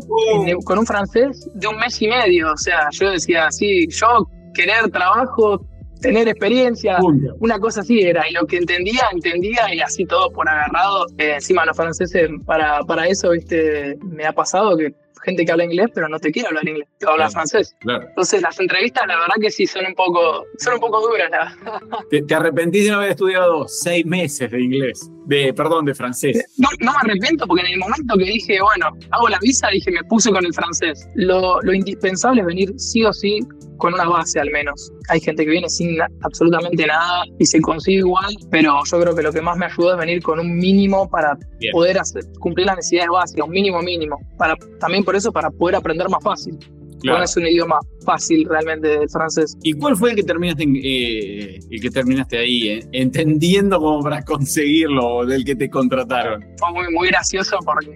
con 0.64 0.78
un 0.78 0.86
francés 0.86 1.48
de 1.54 1.66
un 1.66 1.76
mes 1.76 2.00
y 2.02 2.08
medio. 2.08 2.52
O 2.52 2.56
sea, 2.56 2.88
yo 2.90 3.10
decía, 3.10 3.50
sí, 3.50 3.86
yo 3.88 4.28
querer 4.54 4.90
trabajo, 4.90 5.64
tener 6.00 6.28
experiencia, 6.28 6.98
una 7.40 7.58
cosa 7.58 7.80
así 7.80 8.00
era. 8.00 8.28
Y 8.28 8.32
lo 8.32 8.46
que 8.46 8.58
entendía, 8.58 9.04
entendía 9.12 9.74
y 9.74 9.80
así 9.80 10.04
todo 10.04 10.30
por 10.30 10.48
agarrado. 10.48 11.06
Eh, 11.18 11.34
encima 11.34 11.64
los 11.64 11.76
franceses, 11.76 12.28
para, 12.44 12.80
para 12.82 13.06
eso, 13.06 13.30
viste, 13.30 13.96
me 14.02 14.26
ha 14.26 14.32
pasado 14.32 14.76
que 14.76 14.94
gente 15.22 15.44
que 15.44 15.52
habla 15.52 15.64
inglés, 15.64 15.88
pero 15.94 16.08
no 16.08 16.18
te 16.18 16.30
quiere 16.30 16.48
hablar 16.48 16.68
inglés, 16.68 16.88
te 16.98 17.06
habla 17.08 17.30
francés. 17.30 17.76
Entonces 17.80 18.42
las 18.42 18.58
entrevistas, 18.60 19.06
la 19.06 19.16
verdad 19.16 19.34
que 19.40 19.50
sí 19.50 19.66
son 19.66 19.86
un 19.86 19.94
poco, 19.94 20.44
son 20.58 20.74
un 20.74 20.80
poco 20.80 21.00
duras. 21.00 21.30
¿Te, 22.10 22.22
¿Te, 22.22 22.34
arrepentís 22.34 22.84
de 22.84 22.90
no 22.90 22.96
haber 22.98 23.10
estudiado 23.10 23.66
seis 23.68 24.04
meses 24.04 24.50
de 24.50 24.60
inglés? 24.60 25.10
De, 25.26 25.54
perdón, 25.54 25.84
de 25.84 25.94
francés. 25.94 26.44
No, 26.58 26.68
no 26.80 26.92
me 26.92 26.98
arrepiento 26.98 27.46
porque 27.46 27.64
en 27.64 27.72
el 27.72 27.78
momento 27.78 28.16
que 28.16 28.24
dije, 28.24 28.60
bueno, 28.60 28.90
hago 29.10 29.28
la 29.28 29.38
visa, 29.38 29.68
dije, 29.68 29.90
me 29.90 30.02
puse 30.04 30.30
con 30.30 30.44
el 30.44 30.52
francés. 30.52 31.08
Lo, 31.14 31.60
lo 31.62 31.72
indispensable 31.72 32.40
es 32.40 32.46
venir 32.46 32.72
sí 32.76 33.04
o 33.04 33.12
sí 33.12 33.40
con 33.82 33.94
una 33.94 34.04
base 34.04 34.38
al 34.38 34.48
menos. 34.52 34.92
Hay 35.08 35.20
gente 35.20 35.44
que 35.44 35.50
viene 35.50 35.68
sin 35.68 35.98
absolutamente 36.22 36.86
nada 36.86 37.24
y 37.40 37.46
se 37.46 37.60
consigue 37.60 37.98
igual, 37.98 38.32
pero 38.48 38.78
yo 38.84 39.00
creo 39.00 39.12
que 39.12 39.22
lo 39.22 39.32
que 39.32 39.42
más 39.42 39.56
me 39.58 39.66
ayudó 39.66 39.94
es 39.94 39.98
venir 39.98 40.22
con 40.22 40.38
un 40.38 40.56
mínimo 40.56 41.10
para 41.10 41.36
poder 41.72 41.98
hacer, 41.98 42.22
cumplir 42.38 42.66
las 42.66 42.76
necesidades 42.76 43.10
básicas, 43.10 43.44
un 43.44 43.50
mínimo 43.50 43.82
mínimo, 43.82 44.20
para 44.38 44.56
también 44.78 45.02
por 45.12 45.18
eso 45.18 45.30
para 45.30 45.50
poder 45.50 45.76
aprender 45.76 46.08
más 46.08 46.24
fácil. 46.24 46.58
Claro. 47.02 47.24
es 47.24 47.36
un 47.36 47.46
idioma 47.46 47.80
fácil 48.06 48.46
realmente 48.48 48.86
del 48.86 49.10
francés. 49.10 49.58
¿Y 49.62 49.72
cuál 49.72 49.96
fue 49.96 50.10
el 50.10 50.16
que 50.16 50.22
terminaste, 50.22 50.62
eh, 50.62 51.58
el 51.68 51.80
que 51.80 51.90
terminaste 51.90 52.38
ahí, 52.38 52.68
eh, 52.68 52.86
entendiendo 52.92 53.78
como 53.78 54.02
para 54.04 54.22
conseguirlo, 54.22 55.26
del 55.26 55.44
que 55.44 55.54
te 55.56 55.68
contrataron? 55.68 56.42
Fue 56.58 56.72
muy, 56.72 56.94
muy 56.94 57.08
gracioso 57.08 57.58
porque 57.64 57.90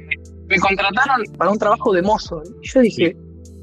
me 0.49 0.59
contrataron 0.59 1.23
para 1.39 1.51
un 1.53 1.59
trabajo 1.59 1.93
de 1.95 2.03
mozo. 2.03 2.43
Y 2.61 2.69
yo 2.69 2.81
dije, 2.81 3.17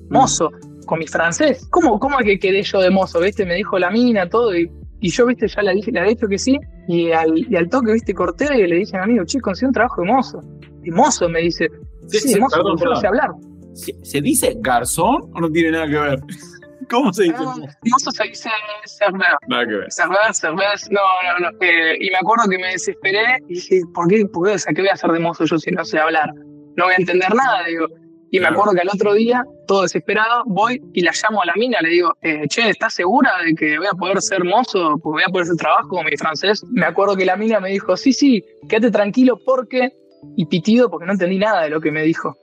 mozo, 0.09 0.49
con 0.87 0.97
mi 0.97 1.07
francés. 1.07 1.67
¿Cómo, 1.69 1.99
cómo 1.99 2.19
es 2.21 2.25
que 2.25 2.39
quedé 2.39 2.63
yo 2.63 2.79
de 2.79 2.89
mozo? 2.89 3.19
¿Viste? 3.19 3.45
Me 3.45 3.55
dijo 3.55 3.77
la 3.77 3.91
mina, 3.91 4.27
todo, 4.29 4.57
y, 4.57 4.71
y 5.01 5.09
yo, 5.11 5.27
viste, 5.27 5.47
ya 5.47 5.61
le 5.61 5.75
dije, 5.75 5.91
le 5.91 6.03
dicho 6.05 6.27
que 6.27 6.39
sí, 6.39 6.57
y 6.87 7.11
al, 7.11 7.37
y 7.37 7.55
al 7.55 7.69
toque, 7.69 7.91
viste, 7.91 8.15
corté 8.15 8.47
y 8.57 8.65
le 8.65 8.77
dije 8.77 8.95
a 8.95 9.01
mi 9.01 9.11
amigo, 9.11 9.25
chico, 9.25 9.49
conseguí 9.49 9.67
un 9.67 9.73
trabajo 9.73 10.01
de 10.01 10.07
mozo. 10.07 10.39
Y 10.85 10.89
mozo 10.91 11.29
me 11.29 11.41
dice, 11.41 11.69
sí, 12.07 12.39
perdón, 12.51 12.77
no 12.83 12.95
sé 12.95 13.07
hablar. 13.07 13.29
¿Se, 13.73 14.21
dice 14.21 14.55
garzón 14.59 15.31
o 15.33 15.41
no 15.41 15.51
tiene 15.51 15.71
nada 15.71 15.87
que 15.87 15.97
ver? 15.97 16.19
¿Cómo 16.89 17.13
se 17.13 17.23
dice? 17.23 17.35
No, 17.37 17.55
mozo 17.85 18.11
se 18.11 18.23
dice 18.25 18.49
server. 18.85 19.35
Nada 19.47 19.65
que 19.65 19.73
ver. 19.73 19.91
Server, 19.91 20.33
server, 20.33 20.67
no, 20.91 21.01
no, 21.39 21.51
no. 21.51 21.57
Eh, 21.61 21.97
y 21.99 22.09
me 22.09 22.17
acuerdo 22.17 22.49
que 22.49 22.57
me 22.57 22.67
desesperé 22.67 23.39
y 23.47 23.55
dije, 23.55 23.81
¿por 23.93 24.07
qué? 24.07 24.25
¿Por 24.25 24.47
qué? 24.47 24.53
O 24.55 24.59
sea, 24.59 24.73
¿qué 24.73 24.81
voy 24.81 24.89
a 24.89 24.93
hacer 24.93 25.11
de 25.11 25.19
mozo 25.19 25.45
yo 25.45 25.57
si 25.57 25.71
no 25.71 25.83
sé 25.85 25.97
hablar? 25.97 26.29
No 26.75 26.85
voy 26.85 26.93
a 26.93 26.97
entender 26.97 27.33
nada, 27.33 27.63
digo. 27.65 27.87
Y 28.33 28.39
me 28.39 28.47
acuerdo 28.47 28.73
que 28.73 28.81
al 28.81 28.89
otro 28.91 29.13
día, 29.13 29.45
todo 29.67 29.83
desesperado, 29.83 30.43
voy 30.47 30.81
y 30.93 31.01
la 31.01 31.11
llamo 31.11 31.43
a 31.43 31.45
la 31.45 31.53
mina, 31.53 31.79
le 31.81 31.89
digo, 31.89 32.17
eh, 32.23 32.47
che, 32.47 32.67
¿estás 32.67 32.95
segura 32.95 33.31
de 33.45 33.53
que 33.53 33.77
voy 33.77 33.85
a 33.85 33.93
poder 33.93 34.19
ser 34.23 34.43
mozo? 34.43 34.97
Porque 35.03 35.17
voy 35.17 35.23
a 35.23 35.31
poder 35.31 35.43
hacer 35.43 35.57
trabajo 35.57 35.89
con 35.89 36.05
mi 36.05 36.17
francés. 36.17 36.65
Me 36.71 36.87
acuerdo 36.87 37.15
que 37.15 37.25
la 37.25 37.35
mina 37.35 37.59
me 37.59 37.69
dijo, 37.69 37.95
sí, 37.95 38.11
sí, 38.11 38.43
quédate 38.67 38.89
tranquilo 38.89 39.39
porque... 39.45 39.91
Y 40.35 40.45
pitido 40.45 40.89
porque 40.89 41.05
no 41.05 41.13
entendí 41.13 41.37
nada 41.37 41.63
de 41.63 41.69
lo 41.69 41.79
que 41.81 41.91
me 41.91 42.01
dijo. 42.03 42.35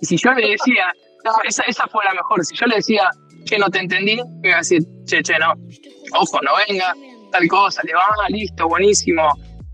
Y 0.00 0.06
si 0.06 0.16
yo 0.16 0.32
le 0.34 0.50
decía, 0.50 0.86
No, 1.24 1.32
esa, 1.48 1.62
esa 1.64 1.86
fue 1.86 2.04
la 2.04 2.14
mejor. 2.14 2.44
Si 2.44 2.56
yo 2.56 2.66
le 2.66 2.76
decía, 2.76 3.08
che, 3.44 3.56
no 3.58 3.68
te 3.68 3.78
entendí, 3.78 4.16
me 4.42 4.48
iba 4.48 4.56
a 4.56 4.58
decir, 4.58 4.82
che, 5.06 5.22
che, 5.22 5.38
no, 5.38 5.52
ojo, 6.18 6.38
no 6.42 6.50
venga, 6.68 6.92
tal 7.30 7.46
cosa, 7.48 7.80
le 7.84 7.92
va, 7.94 8.02
listo, 8.28 8.66
buenísimo, 8.68 9.22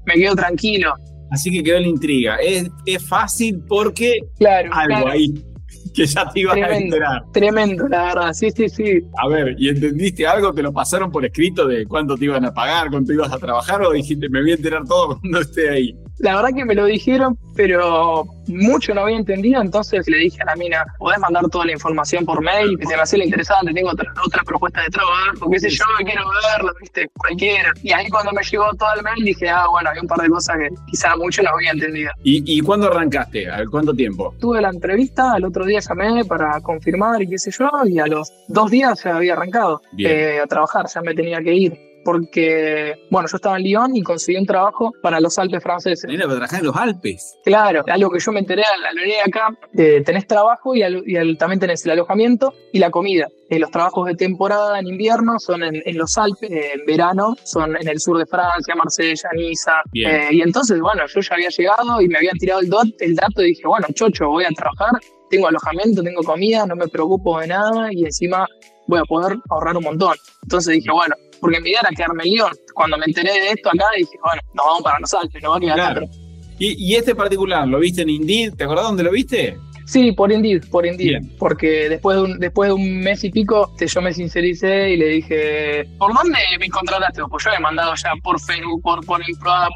me 0.04 0.14
quedo 0.14 0.34
tranquilo. 0.36 0.92
Así 1.30 1.50
que 1.50 1.62
quedó 1.62 1.80
la 1.80 1.86
intriga. 1.86 2.36
Es, 2.36 2.68
es 2.86 3.06
fácil 3.06 3.62
porque 3.66 4.18
Claro, 4.38 4.70
algo 4.74 4.88
claro. 4.96 5.10
ahí 5.10 5.28
que 5.94 6.06
ya 6.06 6.28
te 6.30 6.40
ibas 6.40 6.56
a 6.56 6.76
enterar. 6.76 7.22
tremendo, 7.32 7.88
la 7.88 8.04
verdad, 8.04 8.32
sí, 8.34 8.50
sí, 8.50 8.68
sí. 8.68 9.00
A 9.22 9.28
ver, 9.28 9.54
¿y 9.58 9.68
entendiste 9.70 10.26
algo? 10.26 10.52
¿Te 10.52 10.62
lo 10.62 10.72
pasaron 10.72 11.10
por 11.10 11.24
escrito 11.24 11.66
de 11.66 11.86
cuánto 11.86 12.16
te 12.16 12.26
iban 12.26 12.44
a 12.44 12.52
pagar, 12.52 12.90
cuánto 12.90 13.12
ibas 13.14 13.32
a 13.32 13.38
trabajar 13.38 13.82
o 13.82 13.92
dijiste, 13.92 14.28
me 14.28 14.42
voy 14.42 14.50
a 14.52 14.54
enterar 14.54 14.84
todo 14.86 15.18
cuando 15.20 15.40
esté 15.40 15.70
ahí? 15.70 15.96
La 16.18 16.34
verdad 16.36 16.50
que 16.54 16.64
me 16.64 16.74
lo 16.74 16.84
dijeron, 16.86 17.38
pero 17.54 18.26
mucho 18.48 18.94
no 18.94 19.02
había 19.02 19.16
entendido, 19.16 19.60
entonces 19.60 20.08
le 20.08 20.18
dije 20.18 20.42
a 20.42 20.46
la 20.46 20.56
mina, 20.56 20.84
podés 20.98 21.18
mandar 21.18 21.48
toda 21.48 21.66
la 21.66 21.72
información 21.72 22.24
por 22.24 22.42
mail, 22.42 22.78
que 22.78 22.86
se 22.86 22.96
me 22.96 23.02
hacía 23.02 23.18
lo 23.18 23.24
interesante, 23.24 23.72
tengo 23.72 23.90
otra, 23.90 24.12
otra 24.24 24.42
propuesta 24.42 24.82
de 24.82 24.88
trabajo, 24.88 25.50
qué 25.50 25.60
sé 25.60 25.70
yo, 25.70 25.84
quiero 26.04 26.22
verlo, 26.56 26.72
viste, 26.80 27.08
cualquiera. 27.16 27.72
Y 27.82 27.92
ahí 27.92 28.08
cuando 28.08 28.32
me 28.32 28.42
llegó 28.42 28.72
todo 28.74 28.88
el 28.96 29.02
mail 29.02 29.24
dije, 29.24 29.48
ah, 29.48 29.66
bueno, 29.70 29.90
había 29.90 30.02
un 30.02 30.08
par 30.08 30.20
de 30.20 30.28
cosas 30.28 30.56
que 30.58 30.68
quizá 30.90 31.16
mucho 31.16 31.42
no 31.42 31.50
había 31.50 31.70
entendido. 31.72 32.10
¿Y, 32.22 32.58
y 32.58 32.60
cuándo 32.60 32.88
arrancaste? 32.88 33.50
¿A 33.50 33.58
ver, 33.58 33.68
cuánto 33.68 33.94
tiempo? 33.94 34.34
Tuve 34.40 34.60
la 34.60 34.70
entrevista, 34.70 35.34
al 35.34 35.44
otro 35.44 35.64
día 35.64 35.80
llamé 35.80 36.24
para 36.24 36.60
confirmar 36.60 37.22
y 37.22 37.28
qué 37.28 37.38
sé 37.38 37.50
yo, 37.50 37.68
y 37.86 37.98
a 37.98 38.06
los 38.06 38.32
dos 38.48 38.70
días 38.70 39.02
ya 39.04 39.16
había 39.16 39.34
arrancado 39.34 39.82
eh, 39.98 40.40
a 40.42 40.46
trabajar, 40.46 40.86
ya 40.92 41.00
me 41.00 41.14
tenía 41.14 41.40
que 41.40 41.54
ir. 41.54 41.87
Porque, 42.04 42.94
bueno, 43.10 43.28
yo 43.30 43.36
estaba 43.36 43.56
en 43.56 43.62
Lyon 43.64 43.96
y 43.96 44.02
conseguí 44.02 44.38
un 44.38 44.46
trabajo 44.46 44.92
para 45.02 45.20
los 45.20 45.38
Alpes 45.38 45.62
franceses. 45.62 46.04
Era 46.10 46.24
para 46.24 46.36
trabajar 46.36 46.60
en 46.60 46.66
los 46.66 46.76
Alpes. 46.76 47.36
Claro, 47.44 47.84
algo 47.86 48.10
que 48.10 48.18
yo 48.18 48.32
me 48.32 48.40
enteré 48.40 48.62
al 48.62 48.94
venir 48.96 49.14
acá, 49.26 49.48
eh, 49.76 50.02
tenés 50.04 50.26
trabajo 50.26 50.74
y, 50.74 50.82
al- 50.82 51.02
y 51.06 51.16
al- 51.16 51.36
también 51.38 51.60
tenés 51.60 51.84
el 51.84 51.92
alojamiento 51.92 52.52
y 52.72 52.78
la 52.78 52.90
comida. 52.90 53.28
Eh, 53.50 53.58
los 53.58 53.70
trabajos 53.70 54.06
de 54.06 54.14
temporada 54.14 54.78
en 54.78 54.86
invierno 54.88 55.38
son 55.38 55.62
en, 55.62 55.82
en 55.84 55.96
los 55.98 56.18
Alpes, 56.18 56.50
eh, 56.50 56.72
en 56.74 56.84
verano 56.86 57.36
son 57.44 57.76
en 57.76 57.88
el 57.88 57.98
sur 58.00 58.18
de 58.18 58.26
Francia, 58.26 58.74
Marsella, 58.74 59.30
Niza. 59.34 59.82
Eh, 60.10 60.28
y 60.32 60.42
entonces, 60.42 60.80
bueno, 60.80 61.02
yo 61.06 61.20
ya 61.20 61.34
había 61.34 61.48
llegado 61.48 62.00
y 62.00 62.08
me 62.08 62.18
habían 62.18 62.36
tirado 62.38 62.60
el, 62.60 62.68
dot, 62.68 62.88
el 63.00 63.14
dato 63.14 63.42
y 63.42 63.48
dije, 63.48 63.62
bueno, 63.66 63.86
chocho, 63.94 64.28
voy 64.28 64.44
a 64.44 64.48
trabajar, 64.50 64.92
tengo 65.30 65.46
alojamiento, 65.48 66.02
tengo 66.02 66.22
comida, 66.22 66.66
no 66.66 66.76
me 66.76 66.88
preocupo 66.88 67.40
de 67.40 67.46
nada 67.48 67.92
y 67.92 68.04
encima 68.04 68.46
voy 68.86 68.98
a 69.00 69.04
poder 69.04 69.36
ahorrar 69.50 69.76
un 69.76 69.84
montón. 69.84 70.16
Entonces 70.42 70.74
dije, 70.74 70.90
bueno, 70.90 71.14
porque 71.40 71.60
mi 71.60 71.70
idea 71.70 71.80
era 71.80 71.90
quedarme 71.90 72.24
en 72.24 72.30
Lyon. 72.30 72.52
Cuando 72.74 72.98
me 72.98 73.06
enteré 73.06 73.32
de 73.32 73.48
esto 73.50 73.68
acá, 73.70 73.86
dije, 73.96 74.18
bueno, 74.22 74.40
nos 74.54 74.66
vamos 74.66 74.82
para 74.82 74.98
los 75.00 75.14
Alpes, 75.14 75.42
nos 75.42 75.52
va 75.52 75.56
a 75.56 75.60
quedar 75.60 75.74
Claro. 75.76 76.06
acá. 76.06 76.12
¿Y, 76.60 76.92
y 76.92 76.96
este 76.96 77.14
particular, 77.14 77.68
lo 77.68 77.78
viste 77.78 78.02
en 78.02 78.10
Indeed? 78.10 78.54
¿Te 78.54 78.64
acordás 78.64 78.84
dónde 78.84 79.02
lo 79.04 79.12
viste? 79.12 79.56
Sí, 79.88 80.12
por 80.12 80.30
Indeed, 80.30 80.64
por 80.70 80.84
Indeed. 80.84 81.08
Bien. 81.08 81.32
Porque 81.38 81.88
después 81.88 82.16
de, 82.18 82.22
un, 82.24 82.38
después 82.38 82.68
de 82.68 82.74
un 82.74 83.00
mes 83.00 83.24
y 83.24 83.30
pico, 83.30 83.72
yo 83.80 84.00
me 84.02 84.12
sincericé 84.12 84.90
y 84.90 84.96
le 84.98 85.06
dije, 85.08 85.84
¿por 85.98 86.12
dónde 86.14 86.38
me 86.60 86.68
contrataste? 86.68 87.22
Pues 87.30 87.42
yo 87.44 87.50
he 87.56 87.58
mandado 87.60 87.94
ya 87.94 88.12
por 88.22 88.38
Facebook, 88.40 88.82
por 88.82 89.04
por 89.06 89.22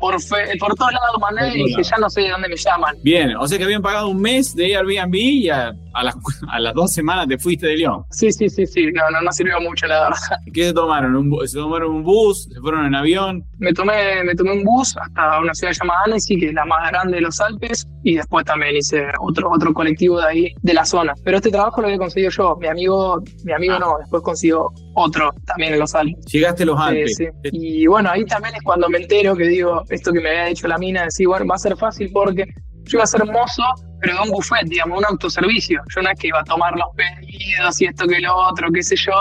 por, 0.01 0.21
fe- 0.21 0.57
por 0.59 0.75
todos 0.75 0.93
lados 0.93 1.17
mandé 1.21 1.59
y 1.59 1.65
dije, 1.65 1.83
ya 1.83 1.97
no 1.99 2.11
sé 2.11 2.21
de 2.23 2.29
dónde 2.31 2.49
me 2.49 2.57
llaman. 2.57 2.95
Bien, 3.03 3.35
o 3.37 3.49
sea 3.49 3.57
que 3.57 3.65
habían 3.65 3.81
pagado 3.81 4.09
un 4.09 4.21
mes 4.21 4.55
de 4.55 4.77
Airbnb 4.77 5.15
y 5.15 5.49
a, 5.49 5.73
a 5.95 6.03
las, 6.05 6.15
a 6.49 6.61
las 6.61 6.75
dos 6.75 6.93
semanas 6.93 7.27
te 7.27 7.39
fuiste 7.39 7.67
de 7.69 7.77
León. 7.79 8.05
Sí, 8.11 8.31
sí, 8.33 8.51
sí, 8.51 8.67
sí, 8.67 8.93
no, 8.93 9.09
no, 9.11 9.23
no 9.23 9.33
sirvió 9.33 9.61
mucho 9.63 9.87
la 9.87 10.05
verdad. 10.05 10.17
¿Qué 10.53 10.65
se 10.65 10.73
tomaron? 10.75 11.17
¿Un 11.17 11.31
bu- 11.31 11.47
¿Se 11.47 11.57
tomaron 11.59 11.91
un 11.91 12.03
bus? 12.03 12.45
¿Se 12.53 12.61
fueron 12.61 12.85
en 12.85 12.95
avión? 12.95 13.45
Me 13.59 13.73
tomé, 13.73 14.23
me 14.25 14.35
tomé 14.35 14.53
un 14.53 14.65
bus 14.65 14.95
hasta 14.97 15.41
una 15.41 15.55
ciudad 15.55 15.73
llamada 15.73 16.01
Annecy, 16.07 16.37
que 16.39 16.49
es 16.49 16.55
la 16.55 16.67
más 16.67 16.91
grande 16.91 17.15
de 17.17 17.23
los 17.23 17.41
Alpes, 17.41 17.87
y 18.03 18.17
después 18.17 18.45
también 18.45 18.77
hice 18.77 19.07
otro, 19.21 19.51
otro 19.51 19.73
colectivo 19.73 20.02
de 20.11 20.27
ahí, 20.27 20.55
de 20.63 20.75
la 20.75 20.85
zona. 20.85 21.15
Pero 21.25 21.37
este 21.39 21.51
trabajo 21.51 21.81
lo 21.81 21.87
había 21.87 21.99
conseguido 21.99 22.31
yo, 22.31 22.57
mi 22.61 22.67
amigo, 22.69 23.23
mi 23.45 23.53
amigo 23.53 23.75
Ah. 23.75 23.79
no, 23.79 23.97
después 23.99 24.23
consiguió 24.23 24.69
otro 24.95 25.33
también 25.47 25.75
en 25.75 25.79
los 25.81 25.95
Alpes. 25.95 26.25
Llegaste 26.27 26.65
a 26.65 26.67
los 26.67 26.81
Alpes. 26.81 27.17
sí. 27.17 27.27
Y 27.45 27.87
bueno, 27.87 28.11
ahí 28.11 28.25
también 28.27 28.55
es 28.55 28.63
cuando 28.63 28.89
me 28.89 28.99
entero 28.99 29.35
que 29.37 29.45
digo, 29.47 29.83
esto 29.89 30.13
que 30.13 30.21
me 30.21 30.31
había 30.31 30.45
dicho 30.47 30.67
la 30.69 30.79
mina, 30.79 31.05
decir, 31.05 31.29
bueno, 31.29 31.47
va 31.47 31.55
a 31.55 31.59
ser 31.59 31.77
fácil 31.77 32.11
porque 32.13 32.45
yo 32.85 32.99
iba 32.99 33.05
a 33.05 33.07
ser 33.07 33.25
mozo, 33.25 33.63
pero 34.01 34.15
de 34.17 34.23
un 34.23 34.31
buffet, 34.31 34.65
digamos, 34.67 34.99
un 34.99 35.05
autoservicio. 35.05 35.81
Yo 35.95 36.03
no 36.03 36.11
es 36.11 36.19
que 36.19 36.29
iba 36.29 36.41
a 36.41 36.45
tomar 36.45 36.73
los 36.77 36.89
pedidos 36.97 37.81
y 37.81 37.87
esto 37.87 38.07
que 38.09 38.21
lo 38.21 38.35
otro, 38.35 38.69
qué 38.73 38.83
sé 38.83 38.97
yo. 38.97 39.13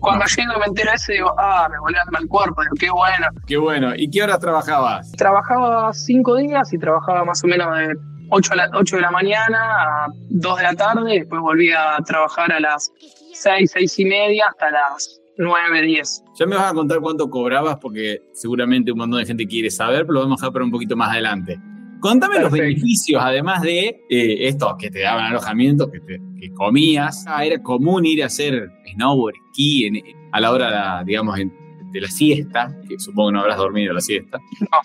Cuando 0.00 0.24
llego 0.24 0.52
y 0.56 0.58
me 0.58 0.66
entero 0.66 0.90
eso, 0.92 1.12
digo, 1.12 1.32
ah, 1.38 1.68
me 1.70 1.78
volvió 1.78 1.98
al 2.18 2.26
cuerpo, 2.26 2.62
digo, 2.62 2.74
qué 2.80 2.90
bueno. 2.90 3.26
Qué 3.46 3.56
bueno. 3.56 3.92
¿Y 3.94 4.10
qué 4.10 4.22
horas 4.24 4.40
trabajabas? 4.40 5.12
Trabajaba 5.12 5.92
cinco 5.92 6.36
días 6.36 6.72
y 6.72 6.78
trabajaba 6.78 7.24
más 7.24 7.44
o 7.44 7.46
menos 7.46 7.68
de 7.78 7.94
8, 8.34 8.52
a 8.52 8.56
la, 8.56 8.70
8 8.74 8.96
de 8.96 9.02
la 9.02 9.10
mañana 9.10 9.58
a 9.60 10.06
2 10.30 10.56
de 10.56 10.62
la 10.62 10.74
tarde, 10.74 11.12
después 11.18 11.40
volví 11.42 11.70
a 11.70 11.98
trabajar 12.06 12.50
a 12.52 12.60
las 12.60 12.90
6, 13.34 13.70
6 13.72 13.98
y 13.98 14.04
media 14.06 14.44
hasta 14.50 14.70
las 14.70 15.20
9, 15.36 15.82
10. 15.82 16.22
Ya 16.38 16.46
me 16.46 16.56
vas 16.56 16.70
a 16.72 16.74
contar 16.74 17.00
cuánto 17.00 17.28
cobrabas 17.28 17.76
porque 17.80 18.20
seguramente 18.32 18.90
un 18.92 18.98
montón 18.98 19.20
de 19.20 19.26
gente 19.26 19.46
quiere 19.46 19.70
saber, 19.70 20.02
pero 20.02 20.14
lo 20.14 20.20
vamos 20.20 20.40
a 20.40 20.46
dejar 20.46 20.52
para 20.54 20.64
un 20.64 20.70
poquito 20.70 20.96
más 20.96 21.10
adelante. 21.10 21.58
Contame 22.00 22.40
los 22.40 22.50
beneficios, 22.50 23.22
además 23.22 23.62
de 23.62 24.00
eh, 24.10 24.48
esto, 24.48 24.74
que 24.78 24.90
te 24.90 25.00
daban 25.02 25.26
alojamiento, 25.26 25.88
que, 25.90 26.00
te- 26.00 26.20
que 26.40 26.50
comías. 26.52 27.24
Ah, 27.28 27.44
era 27.44 27.62
común 27.62 28.04
ir 28.06 28.22
a 28.24 28.26
hacer 28.26 28.68
snowboard, 28.94 29.34
esquí 29.50 29.84
en- 29.86 30.02
a 30.32 30.40
la 30.40 30.50
hora, 30.52 31.02
digamos, 31.04 31.38
en- 31.38 31.52
de 31.92 32.00
la 32.00 32.08
siesta, 32.08 32.74
que 32.88 32.98
supongo 32.98 33.28
que 33.28 33.34
no 33.34 33.40
habrás 33.40 33.58
dormido 33.58 33.92
la 33.92 34.00
siesta. 34.00 34.38
No, 34.60 34.78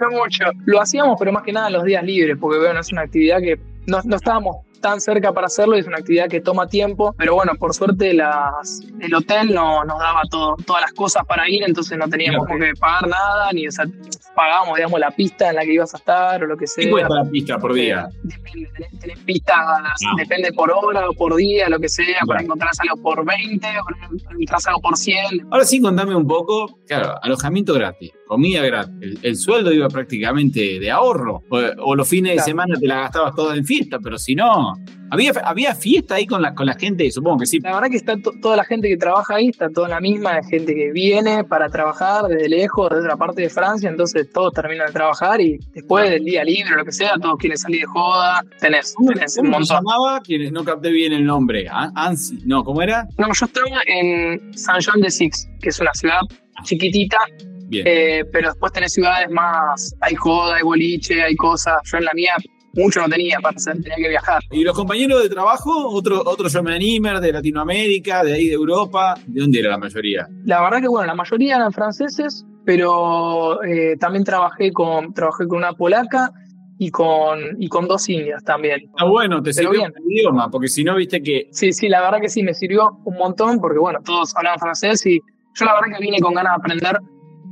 no 0.10 0.18
mucho. 0.18 0.44
Lo 0.66 0.80
hacíamos, 0.80 1.16
pero 1.18 1.32
más 1.32 1.42
que 1.42 1.52
nada 1.52 1.70
los 1.70 1.84
días 1.84 2.04
libres, 2.04 2.36
porque 2.38 2.58
bueno, 2.58 2.80
es 2.80 2.92
una 2.92 3.02
actividad 3.02 3.40
que 3.40 3.58
no, 3.86 4.00
no 4.04 4.16
estábamos 4.16 4.56
tan 4.82 5.00
cerca 5.00 5.32
para 5.32 5.46
hacerlo 5.46 5.76
y 5.76 5.80
es 5.80 5.86
una 5.86 5.96
actividad 5.96 6.28
que 6.28 6.40
toma 6.42 6.66
tiempo, 6.66 7.14
pero 7.16 7.34
bueno, 7.34 7.52
por 7.58 7.72
suerte 7.72 8.12
las, 8.12 8.80
el 9.00 9.14
hotel 9.14 9.54
no, 9.54 9.84
nos 9.84 9.98
daba 9.98 10.22
todo, 10.30 10.56
todas 10.66 10.82
las 10.82 10.92
cosas 10.92 11.24
para 11.26 11.48
ir, 11.48 11.62
entonces 11.62 11.96
no 11.96 12.06
teníamos 12.08 12.46
Claro. 12.46 12.60
que 12.60 12.72
pagar 12.78 13.08
nada, 13.08 13.50
ni 13.52 13.66
o 13.66 13.70
sea, 13.72 13.86
pagábamos, 14.34 14.76
digamos, 14.76 14.98
la 15.00 15.10
pista 15.10 15.48
en 15.50 15.56
la 15.56 15.62
que 15.62 15.72
ibas 15.74 15.94
a 15.94 15.96
estar 15.98 16.42
o 16.42 16.46
lo 16.46 16.56
que 16.56 16.66
sea. 16.66 16.84
¿Qué 16.84 16.90
cuesta 16.90 17.14
la 17.14 17.24
pista 17.24 17.58
por 17.58 17.72
día? 17.74 18.08
Eh, 18.10 18.16
Depende, 18.24 18.70
tenés, 18.76 18.98
tenés 19.00 19.18
pistas, 19.20 19.56
Ah. 19.58 20.14
depende 20.18 20.52
por 20.52 20.70
hora 20.72 21.08
o 21.08 21.12
por 21.14 21.34
día, 21.36 21.68
lo 21.68 21.78
que 21.78 21.88
sea, 21.88 22.20
para 22.26 22.42
encontrar 22.42 22.70
algo 22.78 23.02
por 23.02 23.24
20, 23.24 23.66
o 23.66 24.30
encontrar 24.34 24.60
algo 24.66 24.80
por 24.80 24.96
100. 24.96 25.46
Ahora 25.50 25.64
sí, 25.64 25.80
contame 25.80 26.14
un 26.16 26.26
poco, 26.26 26.78
claro, 26.86 27.14
alojamiento 27.22 27.72
gratis, 27.74 28.10
comida 28.32 28.62
gratis, 28.62 28.94
el, 29.00 29.18
el 29.22 29.36
sueldo 29.36 29.72
iba 29.72 29.88
prácticamente 29.88 30.78
de 30.80 30.90
ahorro, 30.90 31.42
o, 31.50 31.60
o 31.78 31.94
los 31.94 32.08
fines 32.08 32.36
de 32.36 32.42
semana 32.42 32.74
te 32.78 32.86
la 32.86 33.00
gastabas 33.02 33.34
toda 33.34 33.56
en 33.56 33.64
fiesta, 33.64 33.98
pero 34.02 34.16
si 34.18 34.34
no, 34.34 34.72
había, 35.10 35.32
había 35.44 35.74
fiesta 35.74 36.14
ahí 36.14 36.26
con 36.26 36.40
la, 36.40 36.54
con 36.54 36.64
la 36.66 36.74
gente, 36.74 37.10
supongo 37.10 37.40
que 37.40 37.46
sí. 37.46 37.58
La 37.60 37.74
verdad 37.74 37.90
que 37.90 37.96
está 37.98 38.16
to- 38.16 38.32
toda 38.40 38.56
la 38.56 38.64
gente 38.64 38.88
que 38.88 38.96
trabaja 38.96 39.34
ahí, 39.34 39.48
está 39.48 39.68
toda 39.68 39.88
la 39.88 40.00
misma, 40.00 40.42
gente 40.48 40.74
que 40.74 40.90
viene 40.92 41.44
para 41.44 41.68
trabajar 41.68 42.24
desde 42.28 42.48
lejos, 42.48 42.88
desde 42.90 43.04
otra 43.04 43.16
parte 43.18 43.42
de 43.42 43.50
Francia, 43.50 43.90
entonces 43.90 44.30
todos 44.32 44.52
terminan 44.54 44.86
de 44.86 44.92
trabajar 44.94 45.40
y 45.40 45.58
después 45.74 46.08
del 46.10 46.24
día 46.24 46.42
libre 46.44 46.72
o 46.74 46.76
lo 46.78 46.84
que 46.84 46.92
sea, 46.92 47.14
todos 47.20 47.36
quieren 47.38 47.58
salir 47.58 47.80
de 47.80 47.86
joda, 47.86 48.42
tenés, 48.58 48.94
¿Cómo, 48.96 49.12
tenés 49.12 49.36
un 49.36 49.50
cómo 49.52 49.64
se 49.64 49.74
montón. 49.74 49.92
llamaba? 49.94 50.22
Que 50.22 50.50
no 50.50 50.64
capté 50.64 50.90
bien 50.90 51.12
el 51.12 51.24
nombre. 51.26 51.66
Ansi, 51.70 52.38
no, 52.46 52.64
¿cómo 52.64 52.80
era? 52.82 53.06
No, 53.18 53.26
yo 53.32 53.44
estaba 53.46 53.66
en 53.86 54.56
Saint-Jean-de-Six, 54.56 55.48
que 55.60 55.68
es 55.68 55.78
una 55.80 55.92
ciudad 55.92 56.20
chiquitita, 56.64 57.18
Bien. 57.72 57.86
eh, 57.86 58.24
pero 58.30 58.50
después 58.50 58.72
tenés 58.72 58.92
ciudades 58.92 59.30
más, 59.30 59.94
hay 60.00 60.14
joda, 60.14 60.56
hay 60.56 60.62
boliche, 60.62 61.22
hay 61.22 61.34
cosas, 61.36 61.76
yo 61.90 61.98
en 61.98 62.04
la 62.04 62.12
mía 62.14 62.34
mucho 62.74 63.00
no 63.00 63.08
tenía 63.08 63.38
para 63.40 63.56
hacer, 63.56 63.74
tenía 63.82 63.96
que 63.96 64.08
viajar. 64.08 64.42
¿Y 64.50 64.62
los 64.64 64.74
compañeros 64.74 65.22
de 65.22 65.28
trabajo? 65.28 65.88
Otro, 65.88 66.22
otro 66.24 66.48
Yo 66.48 66.62
Me 66.62 66.74
Animer 66.74 67.20
de 67.20 67.32
Latinoamérica, 67.32 68.24
de 68.24 68.32
ahí 68.32 68.46
de 68.48 68.54
Europa. 68.54 69.14
¿De 69.26 69.40
dónde 69.40 69.60
era 69.60 69.70
la 69.70 69.78
mayoría? 69.78 70.26
La 70.44 70.62
verdad 70.62 70.80
que 70.80 70.88
bueno, 70.88 71.06
la 71.06 71.14
mayoría 71.14 71.56
eran 71.56 71.72
franceses, 71.72 72.44
pero 72.64 73.62
eh, 73.62 73.96
también 73.98 74.24
trabajé 74.24 74.72
con, 74.72 75.12
trabajé 75.12 75.46
con 75.46 75.58
una 75.58 75.72
polaca 75.74 76.30
y 76.78 76.90
con, 76.90 77.40
y 77.58 77.68
con 77.68 77.86
dos 77.86 78.08
indias 78.08 78.42
también. 78.44 78.80
Está 78.84 79.04
bueno, 79.04 79.42
te 79.42 79.52
sirvió 79.52 79.84
el 79.84 79.92
idioma, 80.08 80.50
porque 80.50 80.68
si 80.68 80.82
no, 80.82 80.96
viste 80.96 81.22
que 81.22 81.48
Sí, 81.52 81.72
sí, 81.72 81.88
la 81.88 82.00
verdad 82.00 82.20
que 82.20 82.28
sí, 82.28 82.42
me 82.42 82.54
sirvió 82.54 82.98
un 83.04 83.16
montón 83.16 83.60
porque 83.60 83.78
bueno, 83.78 84.00
todos 84.04 84.34
hablaban 84.36 84.58
francés 84.58 85.04
y 85.06 85.20
yo 85.54 85.64
la 85.66 85.74
verdad 85.74 85.98
que 85.98 86.02
vine 86.02 86.18
con 86.20 86.34
ganas 86.34 86.54
de 86.54 86.60
aprender. 86.60 86.98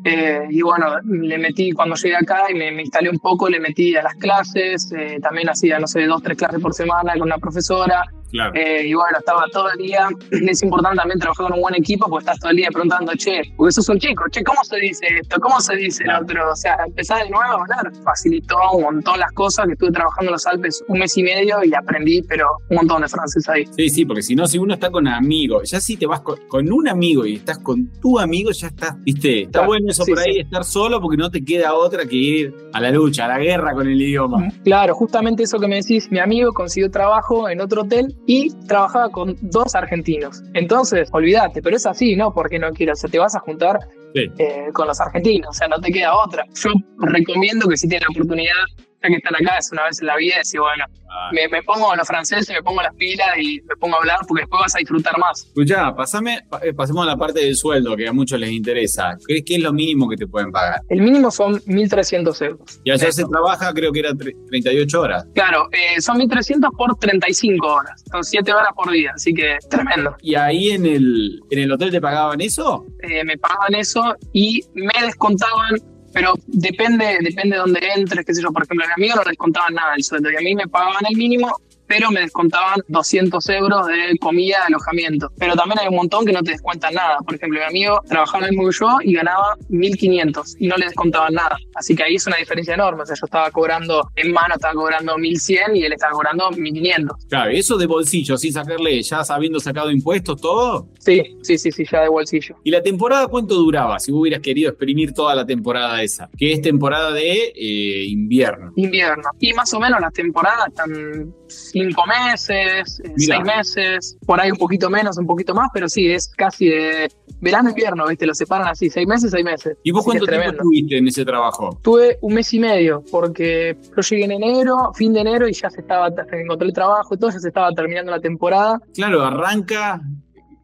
Eh, 0.04 0.46
y 0.48 0.62
bueno, 0.62 1.00
le 1.04 1.38
metí 1.38 1.72
cuando 1.72 1.94
llegué 1.94 2.16
acá 2.16 2.44
y 2.50 2.54
me, 2.54 2.70
instalé 2.80 3.10
un 3.10 3.18
poco, 3.18 3.48
le 3.48 3.60
metí 3.60 3.94
a 3.96 4.02
las 4.02 4.14
clases, 4.14 4.90
eh, 4.92 5.18
también 5.20 5.48
hacía, 5.50 5.78
no 5.78 5.86
sé, 5.86 6.06
dos, 6.06 6.22
tres 6.22 6.38
clases 6.38 6.60
por 6.60 6.72
semana 6.72 7.12
con 7.12 7.22
una 7.22 7.38
profesora. 7.38 8.04
Claro. 8.30 8.52
Eh, 8.54 8.86
y 8.86 8.94
bueno, 8.94 9.18
estaba 9.18 9.44
todo 9.52 9.68
el 9.70 9.78
día. 9.78 10.08
Es 10.50 10.62
importante 10.62 10.96
también 10.98 11.18
trabajar 11.18 11.46
con 11.46 11.54
un 11.54 11.60
buen 11.62 11.74
equipo 11.74 12.08
porque 12.08 12.22
estás 12.24 12.38
todo 12.40 12.50
el 12.50 12.56
día 12.56 12.68
preguntando, 12.72 13.12
che, 13.16 13.42
porque 13.56 13.72
sos 13.72 13.88
un 13.88 13.98
chico, 13.98 14.24
che, 14.30 14.42
¿cómo 14.44 14.62
se 14.64 14.76
dice 14.76 15.06
esto? 15.20 15.40
¿Cómo 15.40 15.60
se 15.60 15.76
dice 15.76 16.04
Claro. 16.04 16.18
el 16.20 16.24
otro? 16.24 16.52
O 16.52 16.56
sea, 16.56 16.76
empezar 16.86 17.24
de 17.24 17.30
nuevo 17.30 17.44
a 17.44 17.54
hablar. 17.62 17.92
Facilitó 18.04 18.56
un 18.74 18.82
montón 18.82 19.18
las 19.18 19.32
cosas, 19.32 19.66
que 19.66 19.72
estuve 19.72 19.90
trabajando 19.92 20.30
en 20.30 20.32
los 20.32 20.46
Alpes 20.46 20.84
un 20.88 20.98
mes 20.98 21.16
y 21.16 21.22
medio 21.22 21.62
y 21.64 21.74
aprendí, 21.74 22.22
pero 22.22 22.46
un 22.68 22.76
montón 22.76 23.02
de 23.02 23.08
francés 23.08 23.48
ahí. 23.48 23.64
Sí, 23.76 23.88
sí, 23.90 24.04
porque 24.04 24.22
si 24.22 24.34
no, 24.34 24.46
si 24.46 24.58
uno 24.58 24.74
está 24.74 24.90
con 24.90 25.06
amigos, 25.08 25.70
ya 25.70 25.80
si 25.80 25.96
te 25.96 26.06
vas 26.06 26.20
con, 26.20 26.38
con 26.48 26.70
un 26.72 26.88
amigo 26.88 27.26
y 27.26 27.36
estás 27.36 27.58
con 27.58 27.88
tu 28.00 28.18
amigo, 28.18 28.50
ya 28.52 28.68
estás, 28.68 28.94
viste, 29.02 29.42
está 29.42 29.60
Claro, 29.60 29.68
bueno 29.68 29.90
eso 29.90 30.04
sí, 30.04 30.12
por 30.12 30.20
ahí, 30.20 30.34
sí. 30.34 30.40
estar 30.40 30.64
solo 30.64 31.00
porque 31.00 31.16
no 31.16 31.30
te 31.30 31.44
queda 31.44 31.74
otra 31.74 32.04
que 32.06 32.16
ir 32.16 32.54
a 32.72 32.80
la 32.80 32.90
lucha, 32.90 33.24
a 33.24 33.28
la 33.28 33.38
guerra 33.38 33.72
con 33.74 33.86
el 33.86 34.00
idioma. 34.00 34.48
Claro, 34.64 34.94
justamente 34.94 35.42
eso 35.44 35.58
que 35.58 35.68
me 35.68 35.76
decís, 35.76 36.10
mi 36.10 36.18
amigo 36.18 36.52
consiguió 36.52 36.90
trabajo 36.90 37.48
en 37.48 37.60
otro 37.60 37.82
hotel 37.82 38.14
y 38.26 38.50
trabajaba 38.66 39.10
con 39.10 39.36
dos 39.40 39.74
argentinos. 39.74 40.42
Entonces, 40.54 41.08
olvídate, 41.12 41.62
pero 41.62 41.76
es 41.76 41.86
así, 41.86 42.16
¿no? 42.16 42.32
Porque 42.32 42.58
no 42.58 42.70
quiero, 42.70 42.92
o 42.92 42.96
sea, 42.96 43.10
te 43.10 43.18
vas 43.18 43.34
a 43.34 43.40
juntar 43.40 43.78
eh, 44.14 44.68
con 44.72 44.86
los 44.86 45.00
argentinos, 45.00 45.50
o 45.50 45.52
sea, 45.52 45.68
no 45.68 45.80
te 45.80 45.92
queda 45.92 46.16
otra. 46.16 46.44
Yo 46.54 46.70
recomiendo 46.98 47.68
que 47.68 47.76
si 47.76 47.88
tienes 47.88 48.08
la 48.08 48.12
oportunidad, 48.12 48.64
que 49.08 49.16
están 49.16 49.34
acá, 49.34 49.58
es 49.58 49.72
una 49.72 49.84
vez 49.84 50.00
en 50.00 50.06
la 50.06 50.16
vida, 50.16 50.36
decir, 50.38 50.60
bueno, 50.60 50.84
ah. 51.10 51.30
me, 51.32 51.62
pongo 51.62 51.94
los 51.96 52.06
franceses, 52.06 52.50
me 52.50 52.62
pongo 52.62 52.82
las 52.82 52.94
pilas 52.94 53.28
y 53.38 53.60
me 53.62 53.76
pongo 53.76 53.96
a 53.96 53.98
hablar 53.98 54.18
porque 54.28 54.42
después 54.42 54.60
vas 54.60 54.74
a 54.76 54.78
disfrutar 54.78 55.18
más. 55.18 55.46
Escuchá, 55.46 55.94
pasame, 55.94 56.40
eh, 56.62 56.72
pasemos 56.74 57.04
a 57.04 57.06
la 57.06 57.16
parte 57.16 57.40
del 57.40 57.56
sueldo 57.56 57.96
que 57.96 58.06
a 58.06 58.12
muchos 58.12 58.38
les 58.38 58.50
interesa. 58.50 59.16
¿Qué, 59.26 59.42
¿Qué, 59.42 59.56
es 59.56 59.62
lo 59.62 59.72
mínimo 59.72 60.08
que 60.08 60.16
te 60.16 60.26
pueden 60.26 60.52
pagar? 60.52 60.80
El 60.88 61.00
mínimo 61.00 61.30
son 61.30 61.54
1.300 61.60 62.46
euros. 62.46 62.80
Y 62.84 62.90
allá 62.90 63.10
se 63.10 63.24
trabaja, 63.24 63.72
creo 63.72 63.92
que 63.92 64.00
era 64.00 64.10
38 64.14 65.00
horas. 65.00 65.26
Claro, 65.34 65.68
eh, 65.72 66.00
son 66.00 66.18
1.300 66.18 66.76
por 66.76 66.96
35 66.96 67.66
horas. 67.66 68.04
Son 68.10 68.22
7 68.22 68.52
horas 68.52 68.70
por 68.74 68.90
día, 68.90 69.12
así 69.14 69.32
que 69.32 69.56
tremendo. 69.68 70.16
¿Y 70.20 70.34
ahí 70.34 70.70
en 70.70 70.84
el, 70.84 71.40
en 71.50 71.58
el 71.58 71.72
hotel 71.72 71.90
te 71.90 72.00
pagaban 72.00 72.40
eso? 72.40 72.86
Eh, 73.02 73.24
me 73.24 73.38
pagaban 73.38 73.74
eso 73.74 74.14
y 74.32 74.62
me 74.74 74.92
descontaban 75.04 75.76
pero 76.12 76.34
depende, 76.46 77.18
depende 77.22 77.56
de 77.56 77.60
dónde 77.60 77.80
entres, 77.96 78.24
qué 78.24 78.34
sé 78.34 78.42
yo. 78.42 78.52
Por 78.52 78.64
ejemplo, 78.64 78.84
a 78.84 78.88
mi 78.88 79.04
amigo 79.04 79.16
no 79.16 79.30
les 79.30 79.38
contaban 79.38 79.74
nada 79.74 79.92
del 79.92 80.04
sueldo 80.04 80.30
y 80.30 80.36
a 80.36 80.40
mí 80.40 80.54
me 80.54 80.66
pagaban 80.66 81.04
el 81.08 81.16
mínimo 81.16 81.60
pero 81.90 82.12
me 82.12 82.20
descontaban 82.20 82.80
200 82.86 83.48
euros 83.48 83.84
de 83.88 84.16
comida, 84.20 84.58
de 84.58 84.66
alojamiento. 84.66 85.32
Pero 85.36 85.56
también 85.56 85.80
hay 85.80 85.88
un 85.88 85.96
montón 85.96 86.24
que 86.24 86.32
no 86.32 86.40
te 86.40 86.52
descuentan 86.52 86.94
nada. 86.94 87.18
Por 87.18 87.34
ejemplo, 87.34 87.58
mi 87.58 87.66
amigo 87.66 88.00
trabajaba 88.08 88.46
el 88.46 88.52
mismo 88.52 88.70
yo 88.70 88.98
y 89.02 89.14
ganaba 89.14 89.56
1.500 89.70 90.56
y 90.60 90.68
no 90.68 90.76
le 90.76 90.84
descontaban 90.84 91.34
nada. 91.34 91.56
Así 91.74 91.96
que 91.96 92.04
ahí 92.04 92.14
es 92.14 92.24
una 92.28 92.36
diferencia 92.36 92.74
enorme. 92.74 93.02
O 93.02 93.06
sea, 93.06 93.16
yo 93.20 93.26
estaba 93.26 93.50
cobrando 93.50 94.08
en 94.14 94.30
mano, 94.30 94.54
estaba 94.54 94.72
cobrando 94.74 95.16
1.100 95.16 95.76
y 95.76 95.82
él 95.82 95.92
estaba 95.92 96.12
cobrando 96.12 96.48
1.500. 96.50 97.26
Claro, 97.28 97.50
eso 97.50 97.76
de 97.76 97.86
bolsillo, 97.86 98.36
sin 98.36 98.52
sacarle, 98.52 99.02
ya 99.02 99.22
habiendo 99.28 99.58
sacado 99.58 99.90
impuestos, 99.90 100.40
todo. 100.40 100.86
Sí, 101.00 101.38
sí, 101.42 101.58
sí, 101.58 101.72
sí, 101.72 101.84
ya 101.90 102.02
de 102.02 102.08
bolsillo. 102.08 102.54
¿Y 102.62 102.70
la 102.70 102.82
temporada 102.84 103.26
cuánto 103.26 103.56
duraba 103.56 103.98
si 103.98 104.12
hubieras 104.12 104.42
querido 104.42 104.70
exprimir 104.70 105.12
toda 105.12 105.34
la 105.34 105.44
temporada 105.44 106.00
esa? 106.04 106.30
Que 106.38 106.52
es 106.52 106.62
temporada 106.62 107.10
de 107.10 107.52
eh, 107.52 108.04
invierno. 108.04 108.72
Invierno. 108.76 109.24
Y 109.40 109.52
más 109.54 109.74
o 109.74 109.80
menos 109.80 110.00
las 110.00 110.12
temporadas 110.12 110.68
están 110.68 111.34
cinco 111.50 112.02
meses, 112.06 113.00
eh, 113.04 113.12
seis 113.16 113.44
meses, 113.44 114.16
por 114.26 114.40
ahí 114.40 114.50
un 114.50 114.56
poquito 114.56 114.88
menos, 114.88 115.18
un 115.18 115.26
poquito 115.26 115.54
más, 115.54 115.68
pero 115.72 115.88
sí, 115.88 116.10
es 116.10 116.28
casi 116.28 116.68
de 116.68 117.10
verano 117.40 117.70
invierno, 117.70 118.06
¿viste? 118.06 118.26
Lo 118.26 118.34
separan 118.34 118.68
así, 118.68 118.88
seis 118.90 119.06
meses, 119.06 119.30
seis 119.30 119.44
meses. 119.44 119.76
¿Y 119.82 119.90
vos 119.90 120.04
cuánto 120.04 120.26
tiempo 120.26 120.50
estuviste 120.50 120.98
en 120.98 121.08
ese 121.08 121.24
trabajo? 121.24 121.78
Tuve 121.82 122.18
un 122.22 122.34
mes 122.34 122.52
y 122.54 122.60
medio, 122.60 123.02
porque 123.10 123.76
yo 123.96 124.02
llegué 124.02 124.24
en 124.24 124.32
enero, 124.32 124.92
fin 124.94 125.12
de 125.12 125.20
enero, 125.20 125.48
y 125.48 125.52
ya 125.52 125.70
se 125.70 125.80
estaba, 125.80 126.08
encontré 126.32 126.68
el 126.68 126.74
trabajo 126.74 127.14
y 127.14 127.18
todo, 127.18 127.30
ya 127.30 127.40
se 127.40 127.48
estaba 127.48 127.72
terminando 127.72 128.10
la 128.10 128.20
temporada. 128.20 128.80
Claro, 128.94 129.22
arranca, 129.22 130.00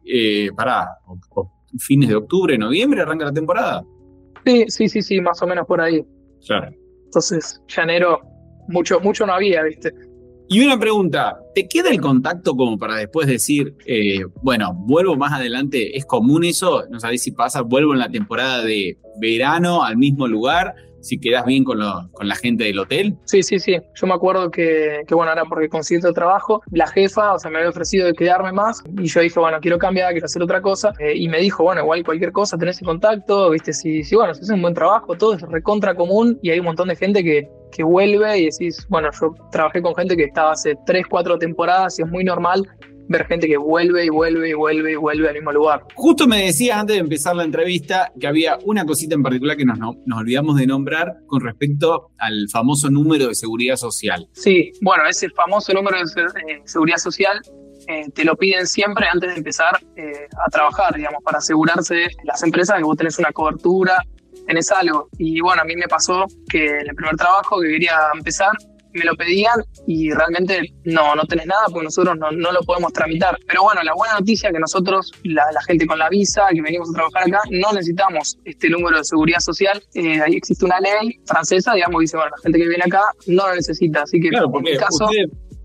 eh, 0.05 0.49
pará, 0.55 0.87
fines 1.79 2.09
de 2.09 2.15
octubre, 2.15 2.57
noviembre, 2.57 3.01
arranca 3.01 3.25
la 3.25 3.33
temporada. 3.33 3.83
Sí, 4.45 4.65
sí, 4.67 4.89
sí, 4.89 5.01
sí, 5.01 5.21
más 5.21 5.41
o 5.41 5.47
menos 5.47 5.65
por 5.67 5.81
ahí. 5.81 6.05
Claro. 6.45 6.71
Entonces, 7.05 7.61
ya 7.67 7.83
enero, 7.83 8.21
mucho, 8.67 8.99
mucho 8.99 9.25
no 9.25 9.33
había, 9.33 9.63
¿viste? 9.63 9.93
Y 10.49 10.65
una 10.65 10.79
pregunta, 10.79 11.39
¿te 11.53 11.67
queda 11.67 11.89
el 11.89 11.99
contacto 11.99 12.55
como 12.55 12.77
para 12.77 12.95
después 12.95 13.27
decir, 13.27 13.75
eh, 13.85 14.21
bueno, 14.41 14.73
vuelvo 14.73 15.17
más 15.17 15.33
adelante? 15.33 15.97
¿Es 15.97 16.05
común 16.05 16.45
eso? 16.45 16.85
No 16.89 17.01
sabéis 17.01 17.23
si 17.23 17.31
pasa, 17.31 17.61
vuelvo 17.61 17.93
en 17.93 17.99
la 17.99 18.09
temporada 18.09 18.63
de 18.63 18.97
verano 19.19 19.83
al 19.83 19.97
mismo 19.97 20.25
lugar, 20.25 20.73
si 21.01 21.19
quedas 21.19 21.45
bien 21.45 21.63
con, 21.63 21.79
con 22.11 22.27
la 22.27 22.35
gente 22.35 22.65
del 22.65 22.79
hotel. 22.79 23.15
Sí, 23.25 23.43
sí, 23.43 23.59
sí. 23.59 23.77
Yo 23.95 24.07
me 24.07 24.13
acuerdo 24.13 24.49
que, 24.51 25.01
que 25.07 25.15
bueno, 25.15 25.31
ahora 25.31 25.45
porque 25.45 25.69
conseguí 25.69 25.99
otro 25.99 26.13
trabajo, 26.13 26.61
la 26.71 26.87
jefa, 26.87 27.33
o 27.33 27.39
sea, 27.39 27.51
me 27.51 27.57
había 27.57 27.69
ofrecido 27.69 28.07
de 28.07 28.13
quedarme 28.13 28.51
más 28.51 28.83
y 28.97 29.07
yo 29.07 29.21
dije, 29.21 29.39
bueno, 29.39 29.57
quiero 29.61 29.77
cambiar, 29.77 30.11
quiero 30.11 30.25
hacer 30.25 30.41
otra 30.41 30.61
cosa. 30.61 30.93
Eh, 30.99 31.13
y 31.15 31.27
me 31.27 31.39
dijo, 31.39 31.63
bueno, 31.63 31.81
igual 31.81 32.03
cualquier 32.03 32.31
cosa, 32.31 32.57
tenés 32.57 32.79
el 32.81 32.87
contacto, 32.87 33.49
viste, 33.49 33.73
si, 33.73 34.03
si 34.03 34.15
bueno, 34.15 34.33
si 34.33 34.41
es 34.41 34.49
un 34.49 34.61
buen 34.61 34.73
trabajo, 34.73 35.15
todo 35.15 35.33
es 35.33 35.41
recontra 35.41 35.95
común 35.95 36.39
y 36.41 36.51
hay 36.51 36.59
un 36.59 36.65
montón 36.65 36.87
de 36.89 36.95
gente 36.95 37.23
que, 37.23 37.47
que 37.71 37.83
vuelve 37.83 38.37
y 38.39 38.45
decís, 38.45 38.85
bueno, 38.89 39.09
yo 39.19 39.33
trabajé 39.51 39.81
con 39.81 39.95
gente 39.95 40.15
que 40.15 40.23
estaba 40.23 40.51
hace 40.51 40.75
3, 40.85 41.05
4 41.09 41.37
temporadas 41.37 41.99
y 41.99 42.03
es 42.03 42.07
muy 42.09 42.23
normal 42.23 42.67
ver 43.07 43.25
gente 43.25 43.47
que 43.47 43.57
vuelve 43.57 44.05
y 44.05 44.09
vuelve 44.09 44.49
y 44.49 44.53
vuelve 44.53 44.91
y 44.93 44.95
vuelve 44.95 45.29
al 45.29 45.35
mismo 45.35 45.51
lugar. 45.51 45.83
Justo 45.95 46.27
me 46.27 46.43
decía 46.45 46.79
antes 46.79 46.95
de 46.95 46.99
empezar 46.99 47.35
la 47.35 47.43
entrevista 47.43 48.11
que 48.19 48.27
había 48.27 48.57
una 48.65 48.85
cosita 48.85 49.15
en 49.15 49.23
particular 49.23 49.57
que 49.57 49.65
nos, 49.65 49.77
nos 49.77 50.19
olvidamos 50.19 50.57
de 50.57 50.67
nombrar 50.67 51.17
con 51.25 51.41
respecto 51.41 52.11
al 52.17 52.47
famoso 52.51 52.89
número 52.89 53.27
de 53.27 53.35
seguridad 53.35 53.75
social. 53.75 54.27
Sí, 54.33 54.71
bueno, 54.81 55.07
ese 55.07 55.29
famoso 55.29 55.73
número 55.73 55.97
de 55.97 56.03
eh, 56.03 56.61
seguridad 56.65 56.97
social 56.97 57.41
eh, 57.87 58.09
te 58.13 58.25
lo 58.25 58.35
piden 58.35 58.67
siempre 58.67 59.07
antes 59.11 59.29
de 59.29 59.37
empezar 59.37 59.79
eh, 59.95 60.27
a 60.45 60.49
trabajar, 60.49 60.95
digamos, 60.95 61.23
para 61.23 61.37
asegurarse 61.37 62.07
las 62.23 62.43
empresas 62.43 62.77
que 62.77 62.83
vos 62.83 62.97
tenés 62.97 63.17
una 63.19 63.31
cobertura 63.31 64.03
tenés 64.47 64.71
algo. 64.71 65.09
Y 65.17 65.39
bueno, 65.41 65.61
a 65.61 65.65
mí 65.65 65.75
me 65.75 65.87
pasó 65.87 66.25
que 66.49 66.65
en 66.65 66.89
el 66.89 66.95
primer 66.95 67.15
trabajo 67.15 67.59
que 67.61 67.67
quería 67.67 67.97
empezar, 68.15 68.51
me 68.93 69.05
lo 69.05 69.15
pedían 69.15 69.63
y 69.85 70.11
realmente 70.11 70.73
no, 70.85 71.15
no 71.15 71.23
tenés 71.25 71.47
nada 71.47 71.65
porque 71.67 71.85
nosotros 71.85 72.17
no, 72.17 72.31
no 72.31 72.51
lo 72.51 72.61
podemos 72.61 72.93
tramitar. 72.93 73.37
Pero 73.47 73.63
bueno, 73.63 73.83
la 73.83 73.93
buena 73.93 74.19
noticia 74.19 74.49
es 74.49 74.53
que 74.53 74.59
nosotros, 74.59 75.11
la, 75.23 75.43
gente 75.67 75.85
con 75.85 75.99
la 75.99 76.09
visa, 76.09 76.47
que 76.53 76.61
venimos 76.61 76.89
a 76.89 76.93
trabajar 76.93 77.27
acá, 77.27 77.41
no 77.51 77.71
necesitamos 77.73 78.37
este 78.45 78.69
número 78.69 78.97
de 78.97 79.03
seguridad 79.03 79.39
social. 79.39 79.81
Eh, 79.93 80.21
ahí 80.21 80.35
existe 80.35 80.65
una 80.65 80.79
ley 80.79 81.19
francesa, 81.25 81.73
digamos, 81.73 81.99
que 81.99 82.03
dice, 82.03 82.17
bueno, 82.17 82.31
la 82.35 82.41
gente 82.41 82.59
que 82.59 82.67
viene 82.67 82.83
acá 82.85 83.01
no 83.27 83.47
lo 83.47 83.55
necesita. 83.55 84.03
Así 84.03 84.19
que 84.19 84.29
claro, 84.29 84.51
en 84.53 84.63
mi 84.63 84.77
caso 84.77 85.07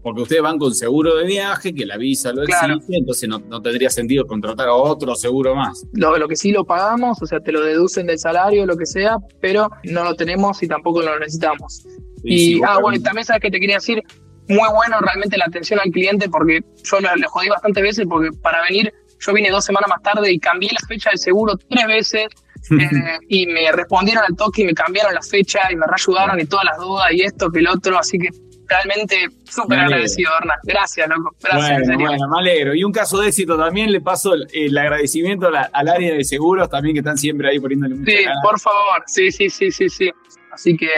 porque 0.02 0.22
ustedes 0.22 0.42
van 0.42 0.58
con 0.58 0.74
seguro 0.74 1.16
de 1.16 1.24
viaje, 1.24 1.72
que 1.72 1.86
la 1.86 1.96
visa 1.96 2.32
lo 2.32 2.42
exige, 2.42 2.96
entonces 2.98 3.28
no, 3.28 3.62
tendría 3.62 3.88
sentido 3.88 4.26
contratar 4.26 4.68
a 4.68 4.74
otro 4.74 5.14
seguro 5.14 5.54
más. 5.54 5.86
Lo, 5.92 6.16
lo, 6.18 6.26
que 6.26 6.36
sí 6.36 6.50
lo 6.50 6.64
pagamos, 6.64 7.22
o 7.22 7.26
sea, 7.26 7.40
te 7.40 7.52
lo 7.52 7.62
deducen 7.62 8.06
del 8.06 8.18
salario, 8.18 8.66
lo 8.66 8.76
que 8.76 8.86
sea, 8.86 9.16
pero 9.40 9.70
no 9.84 10.02
lo 10.02 10.14
tenemos 10.14 10.62
y 10.62 10.68
tampoco 10.68 11.02
lo 11.02 11.18
necesitamos. 11.18 11.86
Y, 12.24 12.62
ah, 12.62 12.78
bueno, 12.80 12.98
y 12.98 13.02
también 13.02 13.24
sabes 13.24 13.42
que 13.42 13.50
te 13.50 13.60
quería 13.60 13.76
decir, 13.76 14.02
muy 14.48 14.68
bueno 14.74 15.00
realmente 15.00 15.36
la 15.36 15.46
atención 15.46 15.80
al 15.80 15.90
cliente, 15.90 16.28
porque 16.28 16.60
yo 16.84 17.00
le, 17.00 17.26
jodí 17.26 17.48
bastantes 17.48 17.82
veces, 17.82 18.06
porque 18.08 18.30
para 18.42 18.62
venir, 18.62 18.92
yo 19.20 19.32
vine 19.32 19.50
dos 19.50 19.64
semanas 19.64 19.88
más 19.88 20.02
tarde 20.02 20.32
y 20.32 20.38
cambié 20.38 20.70
la 20.72 20.86
fecha 20.86 21.10
del 21.10 21.18
seguro 21.18 21.56
tres 21.56 21.86
veces. 21.86 22.26
Eh, 22.70 23.18
y 23.28 23.46
me 23.48 23.72
respondieron 23.72 24.22
al 24.22 24.36
toque 24.36 24.62
y 24.62 24.64
me 24.64 24.72
cambiaron 24.72 25.12
la 25.12 25.20
fecha 25.20 25.60
y 25.72 25.74
me 25.74 25.84
reayudaron 25.84 26.38
y 26.38 26.44
todas 26.46 26.64
las 26.64 26.78
dudas 26.78 27.12
y 27.12 27.22
esto 27.22 27.50
que 27.50 27.58
el 27.58 27.66
otro, 27.66 27.98
así 27.98 28.18
que 28.18 28.28
realmente 28.68 29.28
súper 29.44 29.80
agradecido, 29.80 30.30
Hernán. 30.38 30.58
Gracias, 30.62 31.08
loco. 31.08 31.34
Gracias, 31.42 31.88
bueno, 31.88 32.04
Bueno, 32.06 32.28
me 32.28 32.38
alegro. 32.38 32.74
Y 32.74 32.84
un 32.84 32.92
caso 32.92 33.20
de 33.20 33.28
éxito 33.28 33.56
también 33.56 33.90
le 33.92 34.00
paso 34.00 34.34
el, 34.34 34.78
agradecimiento 34.78 35.48
al 35.48 35.88
área 35.88 36.14
de 36.14 36.24
seguros 36.24 36.68
también 36.68 36.94
que 36.94 37.00
están 37.00 37.18
siempre 37.18 37.48
ahí 37.48 37.58
poniéndole 37.58 37.96
mucha 37.96 38.12
Sí, 38.12 38.24
por 38.42 38.60
favor. 38.60 39.02
Sí, 39.06 39.30
sí, 39.30 39.50
sí, 39.50 39.70
sí, 39.70 39.88
sí. 39.88 40.10
Así 40.52 40.76
que 40.76 40.88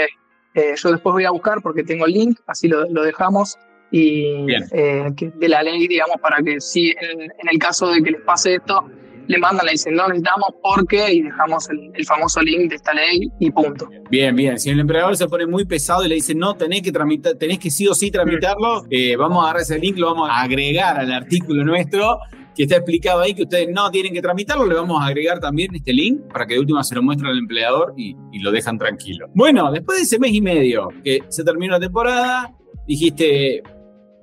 eh, 0.55 0.75
yo 0.77 0.93
después 0.93 1.13
voy 1.13 1.25
a 1.25 1.31
buscar 1.31 1.61
porque 1.63 1.83
tengo 1.83 2.07
el 2.07 2.13
link, 2.13 2.39
así 2.47 2.69
lo, 2.69 2.85
dejamos. 3.03 3.59
Y 3.91 4.47
eh, 4.73 5.11
de 5.37 5.49
la 5.49 5.63
ley, 5.63 5.87
digamos, 5.87 6.17
para 6.21 6.43
que 6.43 6.61
si 6.61 6.91
en 6.91 7.49
el 7.51 7.59
caso 7.59 7.89
de 7.91 8.03
que 8.03 8.13
les 8.13 8.21
pase 8.23 8.57
esto, 8.57 8.91
le 9.27 9.39
mandan, 9.39 9.67
le 9.67 9.73
dicen, 9.73 9.95
no 9.95 10.09
necesitamos 10.09 10.49
porque 10.63 11.13
y 11.13 11.23
dejamos 11.23 11.69
el, 11.71 12.05
famoso 12.05 12.41
link 12.43 12.71
de 12.71 12.77
esta 12.77 12.93
ley 12.93 13.31
y 13.39 13.51
punto. 13.51 13.89
Bien, 14.11 14.35
bien. 14.35 14.59
Si 14.59 14.71
el 14.71 14.81
empleador 14.81 15.17
se 15.17 15.27
pone 15.29 15.47
muy 15.47 15.65
pesado 15.65 16.05
y 16.05 16.09
le 16.09 16.17
dice, 16.17 16.35
no, 16.35 16.55
tenés 16.55 16.83
que 16.83 16.93
tramitar, 16.93 17.35
tenés 17.35 17.59
que 17.59 17.71
sí 17.71 17.87
o 17.89 17.95
sí 17.95 18.11
tramitarlo, 18.11 18.85
eh, 18.91 19.17
vamos 19.17 19.39
a 19.39 19.45
agarrar 19.45 19.63
ese 19.63 19.79
link, 19.79 19.97
lo 19.97 20.09
vamos 20.09 20.29
a 20.31 20.43
agregar 20.43 20.99
al 20.99 21.13
artículo 21.13 21.65
nuestro 21.65 22.19
que 22.55 22.65
está 22.65 22.77
explicado 22.77 23.21
ahí 23.21 23.35
que 23.35 23.43
ustedes 23.43 23.69
no 23.71 23.91
tienen 23.91 24.13
que 24.13 24.23
tramitarlo, 24.23 24.67
le 24.67 24.75
vamos 24.75 25.03
a 25.03 25.07
agregar 25.07 25.41
también 25.41 25.75
este 25.75 25.93
link 25.93 26.21
para 26.33 26.47
que 26.47 26.55
de 26.55 26.61
última 26.61 26.85
se 26.85 26.95
lo 26.95 27.03
muestre 27.03 27.29
al 27.29 27.39
empleador 27.39 27.95
y, 27.97 28.17
y 28.33 28.39
lo 28.41 28.53
dejan 28.53 28.79
tranquilo. 28.79 29.27
Bueno, 29.35 29.71
después 29.73 29.99
de 29.99 30.05
ese 30.05 30.19
mes 30.19 30.33
y 30.33 30.41
medio 30.41 30.89
que 31.03 31.21
se 31.29 31.45
terminó 31.45 31.73
la 31.73 31.81
temporada, 31.81 32.55
dijiste, 32.87 33.63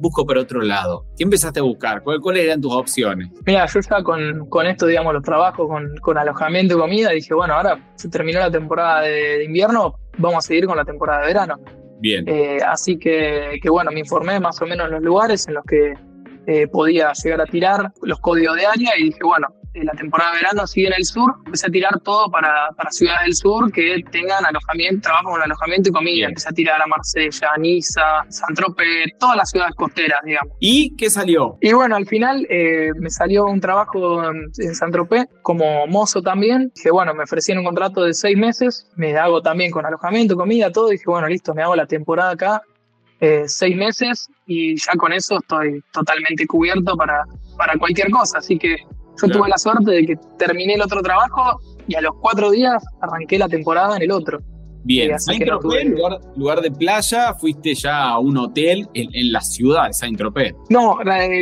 busco 0.02 0.26
por 0.26 0.38
otro 0.38 0.62
lado. 0.62 1.06
¿Qué 1.16 1.24
empezaste 1.24 1.60
a 1.60 1.64
buscar? 1.64 2.02
¿Cuáles 2.04 2.44
eran 2.44 2.60
tus 2.60 2.74
opciones? 2.74 3.30
Mira, 3.46 3.68
yo 3.68 3.80
ya 3.80 4.04
con, 4.04 4.48
con 4.50 4.66
esto, 4.66 4.88
digamos, 4.88 5.14
los 5.14 5.24
trabajos, 5.24 5.68
con, 5.68 5.96
con, 5.98 6.18
alojamiento 6.18 6.76
y 6.76 6.80
comida, 6.80 7.12
dije, 7.12 7.34
bueno, 7.36 7.54
ahora 7.54 7.80
se 7.96 8.10
terminó 8.10 8.40
la 8.40 8.50
temporada 8.50 9.02
de, 9.02 9.44
invierno, 9.44 9.96
vamos 10.18 10.40
a 10.40 10.48
seguir 10.48 10.66
con 10.66 10.76
la 10.76 10.86
temporada 10.86 11.22
de 11.22 11.28
verano. 11.28 11.60
Bien. 12.00 12.28
Eh, 12.28 12.58
así 12.68 12.98
que, 12.98 13.60
que, 13.62 13.70
bueno, 13.70 13.92
me 13.92 14.00
informé 14.00 14.40
más 14.40 14.60
o 14.60 14.66
menos 14.66 14.88
en 14.88 14.94
los 14.94 15.04
lugares 15.04 15.48
en 15.48 15.54
los 15.54 15.64
que 15.66 15.94
eh, 16.48 16.68
podía 16.68 17.12
llegar 17.14 17.42
a 17.42 17.46
tirar 17.46 17.92
los 18.02 18.20
códigos 18.20 18.56
de 18.56 18.66
área 18.66 18.92
y 18.98 19.06
dije, 19.06 19.20
bueno, 19.24 19.48
en 19.74 19.86
la 19.86 19.94
temporada 19.94 20.32
de 20.32 20.38
verano 20.38 20.68
sigue 20.68 20.88
en 20.88 20.94
el 20.98 21.06
sur, 21.06 21.34
empecé 21.46 21.68
a 21.68 21.70
tirar 21.70 22.00
todo 22.02 22.30
para, 22.30 22.70
para 22.76 22.92
ciudades 22.92 23.24
del 23.24 23.36
sur 23.36 23.72
que 23.72 24.04
tengan 24.12 24.46
alojamiento, 24.46 25.02
trabajo 25.02 25.32
con 25.32 25.42
alojamiento 25.42 25.90
y 25.90 25.92
comida. 25.92 26.28
Empecé 26.28 26.50
a 26.50 26.52
tirar 26.52 26.82
a 26.82 26.88
Marsella, 26.88 27.52
Niza, 27.58 28.26
Saint-Tropez, 28.30 29.18
todas 29.20 29.38
las 29.38 29.50
ciudades 29.50 29.76
costeras, 29.76 30.20
digamos. 30.26 30.54
¿Y 30.60 30.96
qué 30.96 31.10
salió? 31.10 31.58
Y 31.62 31.74
bueno, 31.74 31.96
al 31.96 32.06
final 32.06 32.46
eh, 32.50 32.90
me 33.00 33.10
salió 33.10 33.46
un 33.46 33.62
trabajo 33.62 34.24
en, 34.30 34.54
Saint-Tropez 34.54 35.28
como 35.42 35.88
mozo 35.88 36.22
también. 36.22 36.72
Dije, 36.76 36.92
bueno, 36.92 37.14
me 37.14 37.24
ofrecían 37.24 37.60
un 37.60 37.66
contrato 37.66 38.04
de 38.04 38.14
seis 38.14 38.38
meses, 38.38 38.90
me 38.96 39.18
hago 39.18 39.42
también 39.42 39.72
con 39.72 39.86
alojamiento, 39.86 40.36
comida, 40.36 40.72
todo. 40.72 40.90
Dije, 40.90 41.06
bueno, 41.08 41.28
listo, 41.28 41.54
me 41.54 41.64
hago 41.64 41.76
la 41.76 41.88
temporada 41.88 42.32
acá 42.32 42.62
eh, 43.22 43.44
seis 43.48 43.76
meses 43.76 44.28
y 44.48 44.76
ya 44.76 44.94
con 44.98 45.14
eso 45.14 45.38
estoy 45.38 45.84
totalmente 45.94 46.48
cubierto 46.48 46.98
para, 46.98 47.24
para 47.56 47.78
cualquier 47.78 48.10
cosa. 48.10 48.40
Así 48.40 48.58
que 48.58 48.78
yo 49.22 49.28
tuve 49.30 49.48
la 49.48 49.58
suerte 49.58 49.92
de 49.92 50.06
que 50.08 50.16
terminé 50.40 50.74
el 50.74 50.82
otro 50.82 51.02
trabajo 51.02 51.62
y 51.88 51.96
a 51.96 52.02
los 52.02 52.16
cuatro 52.20 52.50
días 52.50 52.84
arranqué 53.00 53.38
la 53.38 53.48
temporada 53.48 53.96
en 53.96 54.02
el 54.02 54.12
otro. 54.12 54.40
Bien, 54.84 55.20
Saint-Tropez, 55.20 55.86
lugar, 55.86 56.20
lugar, 56.36 56.62
de 56.62 56.72
playa, 56.72 57.34
fuiste 57.36 57.76
ya 57.76 58.10
a 58.10 58.20
un 58.20 58.38
hotel 58.38 58.88
en, 58.94 59.32
la 59.32 59.42
ciudad 59.42 59.88
de 59.88 59.94
Saint-Tropez. 59.94 60.54
No, 60.70 60.98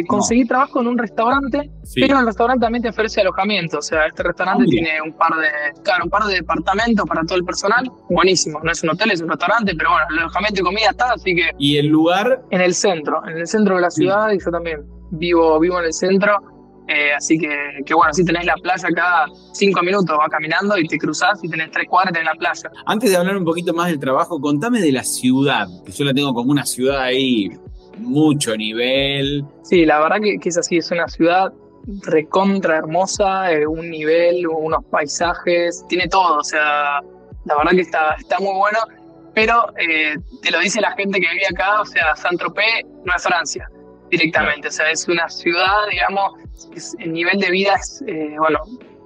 conseguí 0.07 0.45
trabajo 0.45 0.81
en 0.81 0.87
un 0.87 0.97
restaurante, 0.97 1.69
pero 1.95 2.19
el 2.19 2.25
restaurante 2.25 2.65
también 2.65 2.83
te 2.83 2.89
ofrece 2.89 3.21
alojamiento. 3.21 3.79
O 3.79 3.81
sea, 3.81 4.07
este 4.07 4.23
restaurante 4.23 4.65
tiene 4.65 5.01
un 5.01 5.13
par 5.13 5.31
de, 5.35 5.81
claro, 5.83 6.05
un 6.05 6.09
par 6.09 6.23
de 6.23 6.35
departamentos 6.35 7.05
para 7.07 7.23
todo 7.23 7.37
el 7.37 7.45
personal. 7.45 7.89
Buenísimo, 8.09 8.59
no 8.63 8.71
es 8.71 8.83
un 8.83 8.89
hotel, 8.89 9.11
es 9.11 9.21
un 9.21 9.29
restaurante, 9.29 9.73
pero 9.75 9.91
bueno, 9.91 10.05
el 10.11 10.19
alojamiento 10.19 10.61
y 10.61 10.63
comida 10.63 10.89
está, 10.91 11.13
así 11.13 11.35
que. 11.35 11.51
¿Y 11.57 11.77
el 11.77 11.87
lugar? 11.87 12.41
En 12.51 12.61
el 12.61 12.73
centro, 12.73 13.21
en 13.27 13.37
el 13.37 13.47
centro 13.47 13.75
de 13.75 13.81
la 13.81 13.89
ciudad, 13.89 14.31
y 14.31 14.39
yo 14.43 14.51
también 14.51 14.85
vivo, 15.11 15.59
vivo 15.59 15.79
en 15.79 15.85
el 15.85 15.93
centro 15.93 16.58
eh, 16.89 17.13
así 17.13 17.37
que, 17.37 17.83
que, 17.85 17.93
bueno, 17.93 18.11
si 18.13 18.25
tenés 18.25 18.45
la 18.45 18.55
playa 18.55 18.87
cada 18.95 19.27
cinco 19.53 19.83
minutos, 19.83 20.17
vas 20.17 20.27
caminando 20.29 20.75
y 20.75 20.87
te 20.87 20.97
cruzás 20.97 21.39
y 21.43 21.47
tenés 21.47 21.69
tres 21.69 21.87
cuadras 21.87 22.17
en 22.17 22.25
la 22.25 22.33
playa. 22.33 22.71
Antes 22.87 23.11
de 23.11 23.17
hablar 23.17 23.37
un 23.37 23.45
poquito 23.45 23.75
más 23.75 23.89
del 23.89 23.99
trabajo, 23.99 24.41
contame 24.41 24.81
de 24.81 24.91
la 24.91 25.03
ciudad, 25.03 25.67
que 25.85 25.91
yo 25.91 26.03
la 26.03 26.15
tengo 26.15 26.33
como 26.33 26.49
una 26.49 26.65
ciudad 26.65 27.01
ahí, 27.01 27.51
mucho 27.99 28.57
nivel. 28.57 29.45
Sí, 29.61 29.85
la 29.85 29.99
verdad 29.99 30.17
que, 30.19 30.39
que 30.39 30.49
es 30.49 30.57
así, 30.57 30.77
es 30.77 30.89
una 30.89 31.07
ciudad 31.07 31.53
recontra 32.01 32.77
hermosa, 32.77 33.51
eh, 33.51 33.67
un 33.67 33.87
nivel, 33.87 34.47
unos 34.47 34.83
paisajes, 34.85 35.85
tiene 35.89 36.07
todo, 36.07 36.39
o 36.39 36.43
sea, 36.43 37.01
la 37.45 37.55
verdad 37.55 37.71
que 37.71 37.81
está, 37.81 38.15
está 38.15 38.39
muy 38.39 38.55
bueno, 38.55 38.79
pero 39.35 39.71
eh, 39.77 40.15
te 40.41 40.49
lo 40.49 40.59
dice 40.59 40.81
la 40.81 40.93
gente 40.93 41.19
que 41.19 41.27
vive 41.29 41.45
acá, 41.51 41.81
o 41.81 41.85
sea, 41.85 42.15
Saint-Tropez 42.15 42.83
no 43.05 43.15
es 43.15 43.21
Francia 43.21 43.69
directamente. 44.09 44.67
O 44.67 44.71
sea, 44.71 44.91
es 44.91 45.07
una 45.07 45.29
ciudad, 45.29 45.87
digamos, 45.89 46.33
el 46.99 47.13
nivel 47.13 47.39
de 47.39 47.51
vida 47.51 47.75
es, 47.75 48.03
eh, 48.07 48.35
bueno, 48.37 48.59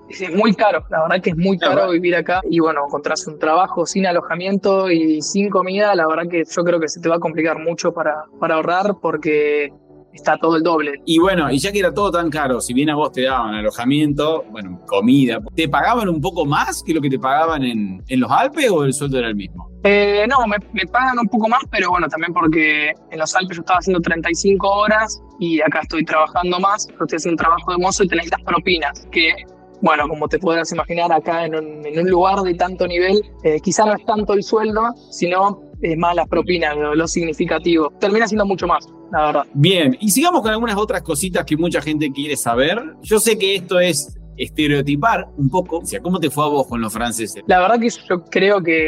es 0.10 0.36
muy 0.36 0.54
caro. 0.54 0.86
La 0.90 1.04
verdad 1.04 1.22
que 1.22 1.32
es 1.32 1.38
muy 1.38 1.58
caro 1.58 1.90
vivir 1.90 2.16
acá. 2.16 2.42
Y 2.50 2.60
bueno, 2.60 2.86
encontrarse 2.86 3.30
un 3.30 3.40
trabajo 3.40 3.86
sin 3.86 4.06
alojamiento 4.06 4.92
y 4.92 5.22
sin 5.22 5.50
comida, 5.50 5.96
la 5.96 6.08
verdad 6.08 6.30
que 6.30 6.44
yo 6.44 6.64
creo 6.64 6.80
que 6.80 6.88
se 6.88 7.00
te 7.00 7.10
va 7.10 7.16
a 7.16 7.20
complicar 7.20 7.60
mucho 7.60 7.94
para, 7.94 8.26
para 8.40 8.56
ahorrar 8.56 8.96
porque 9.02 9.72
está 10.14 10.38
todo 10.38 10.58
el 10.58 10.64
doble. 10.64 11.02
Y 11.06 11.20
bueno, 11.20 11.52
y 11.52 11.60
ya 11.60 11.72
que 11.72 11.80
era 11.80 11.94
todo 11.94 12.12
tan 12.12 12.30
caro, 12.30 12.62
si 12.62 12.74
bien 12.74 12.90
a 12.90 12.96
vos 12.96 13.12
te 13.12 13.24
daban 13.24 13.56
alojamiento, 13.56 14.46
bueno, 14.52 14.80
comida, 14.86 15.40
¿te 15.56 15.68
pagaban 15.68 16.10
un 16.10 16.22
poco 16.22 16.46
más 16.46 16.84
que 16.84 16.94
lo 16.94 17.02
que 17.02 17.10
te 17.10 17.20
pagaban 17.20 17.64
en, 17.64 18.04
en 18.08 18.20
los 18.20 18.32
Alpes 18.32 18.70
o 18.70 18.84
el 18.84 18.94
sueldo 18.94 19.20
era 19.20 19.28
el 19.28 19.36
mismo? 19.36 19.74
Eh, 19.86 20.26
no, 20.30 20.48
me, 20.48 20.86
pagan 20.88 21.20
un 21.20 21.28
poco 21.28 21.50
más, 21.50 21.62
pero 21.70 21.90
bueno, 21.90 22.08
también 22.08 22.34
porque 22.34 22.94
en 23.12 23.20
los 23.20 23.36
Alpes 23.36 23.58
yo 23.58 23.62
estaba 23.62 23.80
haciendo 23.80 24.00
35 24.00 24.66
horas 24.66 25.22
y 25.40 25.60
acá 25.60 25.82
estoy 25.82 26.06
trabajando 26.06 26.58
más, 26.60 26.88
pero 26.88 27.04
estoy 27.04 27.18
haciendo 27.18 27.34
un 27.34 27.46
trabajo 27.46 27.72
de 27.72 27.78
mozo 27.80 28.04
y 28.06 28.08
tenéis 28.08 28.32
las 28.32 28.42
propinas, 28.44 29.06
que 29.12 29.34
bueno, 29.84 30.08
como 30.08 30.30
te 30.30 30.40
podrás 30.40 30.72
imaginar, 30.72 31.12
acá 31.12 31.46
en 31.46 31.56
un, 31.56 32.10
lugar 32.10 32.40
de 32.40 32.54
tanto 32.54 32.88
nivel, 32.88 33.22
eh, 33.44 33.60
quizá 33.62 33.86
no 33.86 33.94
es 33.94 34.06
tanto 34.06 34.32
el 34.34 34.42
sueldo, 34.42 34.82
sino 35.12 35.62
eh, 35.82 35.98
más 35.98 36.16
las 36.16 36.28
propinas, 36.30 36.74
lo 36.78 37.06
significativo. 37.06 37.92
Termina 38.00 38.26
siendo 38.26 38.46
mucho 38.46 38.66
más 38.66 38.88
la 39.12 39.26
verdad. 39.26 39.46
Bien, 39.54 39.98
y 40.00 40.10
sigamos 40.10 40.42
con 40.42 40.52
algunas 40.52 40.78
otras 40.78 41.02
cositas 41.02 41.46
que 41.46 41.58
mucha 41.58 41.82
gente 41.82 42.10
quiere 42.12 42.38
saber. 42.38 42.82
Yo 43.02 43.20
sé 43.20 43.38
que 43.38 43.56
esto 43.56 43.80
es 43.80 44.18
estereotipar 44.38 45.28
un 45.38 45.50
poco. 45.50 45.80
O 45.80 45.86
sea, 45.86 46.00
¿cómo 46.00 46.18
te 46.20 46.30
fue 46.30 46.46
a 46.46 46.48
vos 46.48 46.66
con 46.66 46.82
los 46.82 46.92
franceses? 46.92 47.44
La 47.48 47.60
verdad 47.60 47.80
que 47.80 47.90
yo 47.90 48.24
creo 48.32 48.64
que 48.64 48.88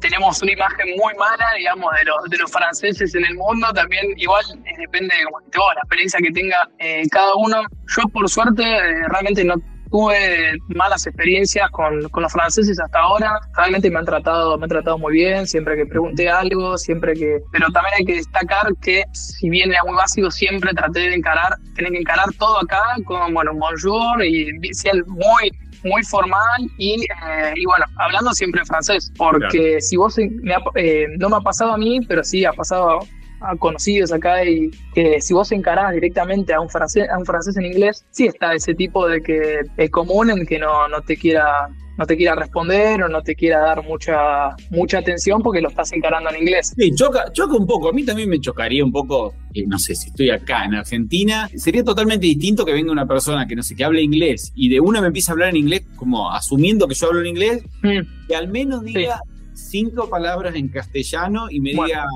tenemos 0.00 0.40
una 0.42 0.52
imagen 0.52 0.88
muy 0.98 1.14
mala, 1.14 1.46
digamos, 1.58 1.90
de 1.98 2.04
los, 2.04 2.30
de 2.30 2.36
los 2.36 2.52
franceses 2.52 3.14
en 3.14 3.24
el 3.24 3.34
mundo. 3.36 3.66
También, 3.74 4.04
igual, 4.18 4.44
depende 4.78 5.14
de 5.16 5.24
la 5.24 5.80
experiencia 5.82 6.20
que 6.22 6.30
tenga 6.30 6.68
eh, 6.78 7.02
cada 7.10 7.34
uno. 7.36 7.62
Yo, 7.88 8.02
por 8.12 8.28
suerte, 8.28 8.62
eh, 8.62 9.08
realmente 9.08 9.42
no 9.42 9.54
tuve 9.90 10.58
malas 10.68 11.06
experiencias 11.06 11.70
con, 11.70 12.08
con, 12.10 12.22
los 12.22 12.32
franceses 12.32 12.78
hasta 12.80 12.98
ahora. 12.98 13.38
Realmente 13.56 13.90
me 13.90 13.98
han 13.98 14.04
tratado, 14.04 14.56
me 14.58 14.64
han 14.64 14.70
tratado 14.70 14.98
muy 14.98 15.14
bien, 15.14 15.46
siempre 15.46 15.76
que 15.76 15.86
pregunté 15.86 16.28
algo, 16.28 16.76
siempre 16.76 17.14
que. 17.14 17.38
Pero 17.52 17.68
también 17.70 17.94
hay 17.98 18.04
que 18.04 18.14
destacar 18.16 18.68
que, 18.80 19.04
si 19.12 19.48
bien 19.50 19.70
era 19.70 19.80
muy 19.84 19.94
básico, 19.94 20.30
siempre 20.30 20.72
traté 20.72 21.00
de 21.00 21.14
encarar, 21.14 21.56
tener 21.74 21.92
que 21.92 21.98
encarar 21.98 22.26
todo 22.38 22.58
acá 22.58 22.82
con, 23.04 23.34
bueno, 23.34 23.52
bonjour 23.54 24.24
y 24.24 24.50
ser 24.72 25.04
muy 25.06 25.50
muy 25.84 26.02
formal 26.02 26.68
y, 26.78 27.02
eh, 27.02 27.52
y, 27.54 27.64
bueno, 27.64 27.84
hablando 27.96 28.32
siempre 28.32 28.60
en 28.60 28.66
francés, 28.66 29.12
porque 29.16 29.80
si 29.80 29.96
vos, 29.96 30.18
eh, 30.18 31.06
no 31.18 31.28
me 31.28 31.36
ha 31.36 31.40
pasado 31.40 31.72
a 31.72 31.78
mí, 31.78 32.00
pero 32.06 32.24
sí 32.24 32.44
ha 32.44 32.52
pasado 32.52 33.00
a 33.40 33.56
conocidos 33.56 34.12
acá 34.12 34.44
y 34.44 34.70
que 34.94 35.20
si 35.20 35.34
vos 35.34 35.52
encarás 35.52 35.92
directamente 35.92 36.52
a 36.52 36.60
un 36.60 36.68
francés, 36.68 37.08
a 37.10 37.18
un 37.18 37.24
francés 37.24 37.56
en 37.56 37.66
inglés, 37.66 38.04
sí 38.10 38.26
está 38.26 38.54
ese 38.54 38.74
tipo 38.74 39.06
de 39.08 39.20
que 39.20 39.60
es 39.76 39.90
común 39.90 40.30
en 40.30 40.46
que 40.46 40.58
no, 40.58 40.88
no 40.88 41.00
te 41.02 41.16
quiera 41.16 41.68
no 41.98 42.06
te 42.06 42.16
quiera 42.16 42.34
responder 42.34 43.02
o 43.02 43.08
no 43.08 43.22
te 43.22 43.34
quiera 43.34 43.60
dar 43.60 43.82
mucha 43.82 44.54
mucha 44.70 44.98
atención 44.98 45.42
porque 45.42 45.60
lo 45.60 45.68
estás 45.68 45.92
encarando 45.92 46.30
en 46.30 46.42
inglés. 46.42 46.74
Sí, 46.76 46.94
choca, 46.94 47.32
choca 47.32 47.56
un 47.56 47.66
poco. 47.66 47.88
A 47.88 47.92
mí 47.92 48.04
también 48.04 48.28
me 48.28 48.38
chocaría 48.40 48.84
un 48.84 48.92
poco, 48.92 49.34
eh, 49.54 49.64
no 49.66 49.78
sé, 49.78 49.94
si 49.94 50.08
estoy 50.08 50.30
acá 50.30 50.64
en 50.64 50.74
Argentina, 50.74 51.48
sería 51.56 51.82
totalmente 51.82 52.26
distinto 52.26 52.64
que 52.64 52.72
venga 52.72 52.92
una 52.92 53.06
persona 53.06 53.46
que 53.46 53.56
no 53.56 53.62
sé, 53.62 53.74
que 53.74 53.84
hable 53.84 54.02
inglés 54.02 54.52
y 54.54 54.68
de 54.68 54.80
una 54.80 55.00
me 55.00 55.08
empiece 55.08 55.30
a 55.30 55.32
hablar 55.32 55.50
en 55.50 55.56
inglés 55.56 55.84
como 55.96 56.30
asumiendo 56.30 56.86
que 56.86 56.94
yo 56.94 57.06
hablo 57.08 57.20
en 57.20 57.26
inglés, 57.26 57.64
mm. 57.82 58.26
que 58.28 58.36
al 58.36 58.48
menos 58.48 58.84
diga 58.84 59.20
cinco 59.54 60.08
palabras 60.10 60.54
en 60.54 60.68
castellano 60.68 61.46
y 61.50 61.60
me 61.60 61.70
diga 61.70 62.06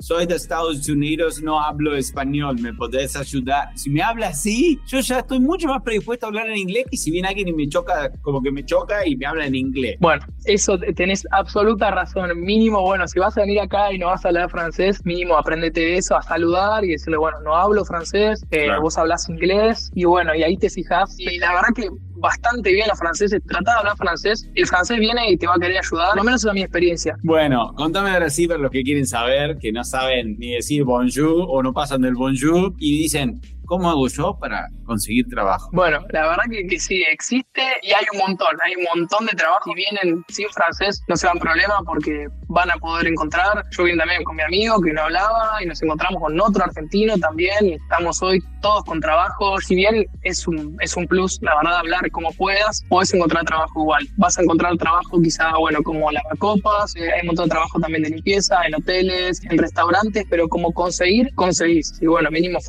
soy 0.00 0.26
de 0.26 0.36
Estados 0.36 0.88
Unidos, 0.88 1.42
no 1.42 1.60
hablo 1.60 1.96
español, 1.96 2.58
¿me 2.60 2.72
podés 2.72 3.16
ayudar? 3.16 3.76
Si 3.76 3.90
me 3.90 4.02
habla 4.02 4.28
así, 4.28 4.80
yo 4.86 5.00
ya 5.00 5.20
estoy 5.20 5.40
mucho 5.40 5.68
más 5.68 5.82
predispuesto 5.82 6.26
a 6.26 6.28
hablar 6.28 6.48
en 6.48 6.56
inglés 6.56 6.86
que 6.90 6.96
si 6.96 7.10
viene 7.10 7.28
alguien 7.28 7.48
y 7.48 7.52
me 7.52 7.68
choca, 7.68 8.10
como 8.22 8.42
que 8.42 8.50
me 8.50 8.64
choca 8.64 9.06
y 9.06 9.16
me 9.16 9.26
habla 9.26 9.46
en 9.46 9.54
inglés. 9.54 9.96
Bueno, 10.00 10.24
eso 10.44 10.78
tenés 10.94 11.26
absoluta 11.30 11.90
razón. 11.90 12.40
Mínimo, 12.40 12.80
bueno, 12.82 13.08
si 13.08 13.18
vas 13.18 13.36
a 13.36 13.42
venir 13.42 13.60
acá 13.60 13.92
y 13.92 13.98
no 13.98 14.06
vas 14.06 14.24
a 14.24 14.28
hablar 14.28 14.50
francés, 14.50 15.04
mínimo 15.04 15.36
aprendete 15.36 15.96
eso, 15.96 16.16
a 16.16 16.22
saludar 16.22 16.84
y 16.84 16.90
decirle, 16.90 17.16
bueno, 17.18 17.40
no 17.40 17.56
hablo 17.56 17.84
francés, 17.84 18.44
eh, 18.50 18.68
vos 18.80 18.96
hablas 18.98 19.28
inglés 19.28 19.90
y 19.94 20.04
bueno, 20.04 20.34
y 20.34 20.42
ahí 20.42 20.56
te 20.56 20.70
fijas. 20.70 21.18
Y 21.18 21.38
la 21.38 21.54
verdad 21.54 21.68
que 21.74 21.88
bastante 22.18 22.72
bien 22.72 22.88
los 22.88 22.98
franceses, 22.98 23.40
trata 23.46 23.72
de 23.72 23.78
hablar 23.78 23.96
francés, 23.96 24.48
el 24.54 24.66
francés 24.66 24.98
viene 24.98 25.30
y 25.30 25.36
te 25.36 25.46
va 25.46 25.54
a 25.54 25.58
querer 25.58 25.78
ayudar, 25.78 26.16
lo 26.16 26.24
menos 26.24 26.44
es 26.44 26.52
mi 26.52 26.62
experiencia. 26.62 27.16
Bueno, 27.22 27.72
contame 27.76 28.10
ahora 28.10 28.30
sí 28.30 28.46
para 28.46 28.60
los 28.60 28.70
que 28.70 28.82
quieren 28.82 29.06
saber, 29.06 29.58
que 29.58 29.72
no 29.72 29.84
saben 29.84 30.36
ni 30.38 30.54
decir 30.54 30.84
bonjour 30.84 31.46
o 31.48 31.62
no 31.62 31.72
pasan 31.72 32.02
del 32.02 32.14
bonjour 32.14 32.74
y 32.78 32.98
dicen, 33.02 33.40
¿Cómo 33.68 33.90
hago 33.90 34.08
yo 34.08 34.34
para 34.40 34.66
conseguir 34.86 35.26
trabajo? 35.28 35.68
Bueno, 35.72 35.98
la 36.08 36.26
verdad 36.26 36.44
que, 36.50 36.80
sí, 36.80 37.04
existe 37.12 37.62
y 37.82 37.92
hay 37.92 38.06
un 38.14 38.18
montón, 38.18 38.56
hay 38.64 38.74
un 38.76 38.84
montón 38.84 39.26
de 39.26 39.32
trabajo. 39.32 39.70
y 39.70 39.74
vienen 39.74 40.24
sin 40.28 40.48
francés, 40.48 41.02
no 41.06 41.16
se 41.16 41.26
dan 41.26 41.38
problema 41.38 41.82
porque 41.84 42.28
van 42.48 42.70
a 42.70 42.76
poder 42.76 43.08
encontrar. 43.08 43.62
Yo 43.70 43.84
vine 43.84 43.98
también 43.98 44.24
con 44.24 44.36
mi 44.36 44.42
amigo 44.42 44.80
que 44.80 44.94
no 44.94 45.02
hablaba 45.02 45.62
y 45.62 45.66
nos 45.66 45.82
encontramos 45.82 46.22
con 46.22 46.40
otro 46.40 46.64
argentino 46.64 47.18
también 47.18 47.66
y 47.66 47.72
estamos 47.74 48.22
hoy 48.22 48.42
todos 48.62 48.84
con 48.84 49.00
trabajo. 49.00 49.60
Si 49.60 49.74
bien 49.74 50.06
es 50.22 50.48
un, 50.48 50.76
es 50.80 50.96
un 50.96 51.06
plus, 51.06 51.38
la 51.42 51.54
verdad, 51.56 51.80
hablar 51.80 52.10
como 52.10 52.32
puedas, 52.32 52.82
puedes 52.88 53.12
encontrar 53.12 53.44
trabajo 53.44 53.82
igual. 53.82 54.08
Vas 54.16 54.38
a 54.38 54.42
encontrar 54.42 54.78
trabajo 54.78 55.20
quizá, 55.22 55.56
bueno, 55.58 55.82
como 55.82 56.10
lavacopas, 56.10 56.96
eh, 56.96 57.12
hay 57.12 57.20
un 57.20 57.26
montón 57.28 57.44
de 57.44 57.50
trabajo 57.50 57.78
también 57.78 58.02
de 58.04 58.10
limpieza, 58.10 58.64
en 58.66 58.74
hoteles, 58.76 59.44
en 59.44 59.58
restaurantes, 59.58 60.24
pero 60.30 60.48
como 60.48 60.72
conseguir, 60.72 61.34
conseguís. 61.34 61.98
Y 62.00 62.06
bueno, 62.06 62.30
mínimo 62.30 62.60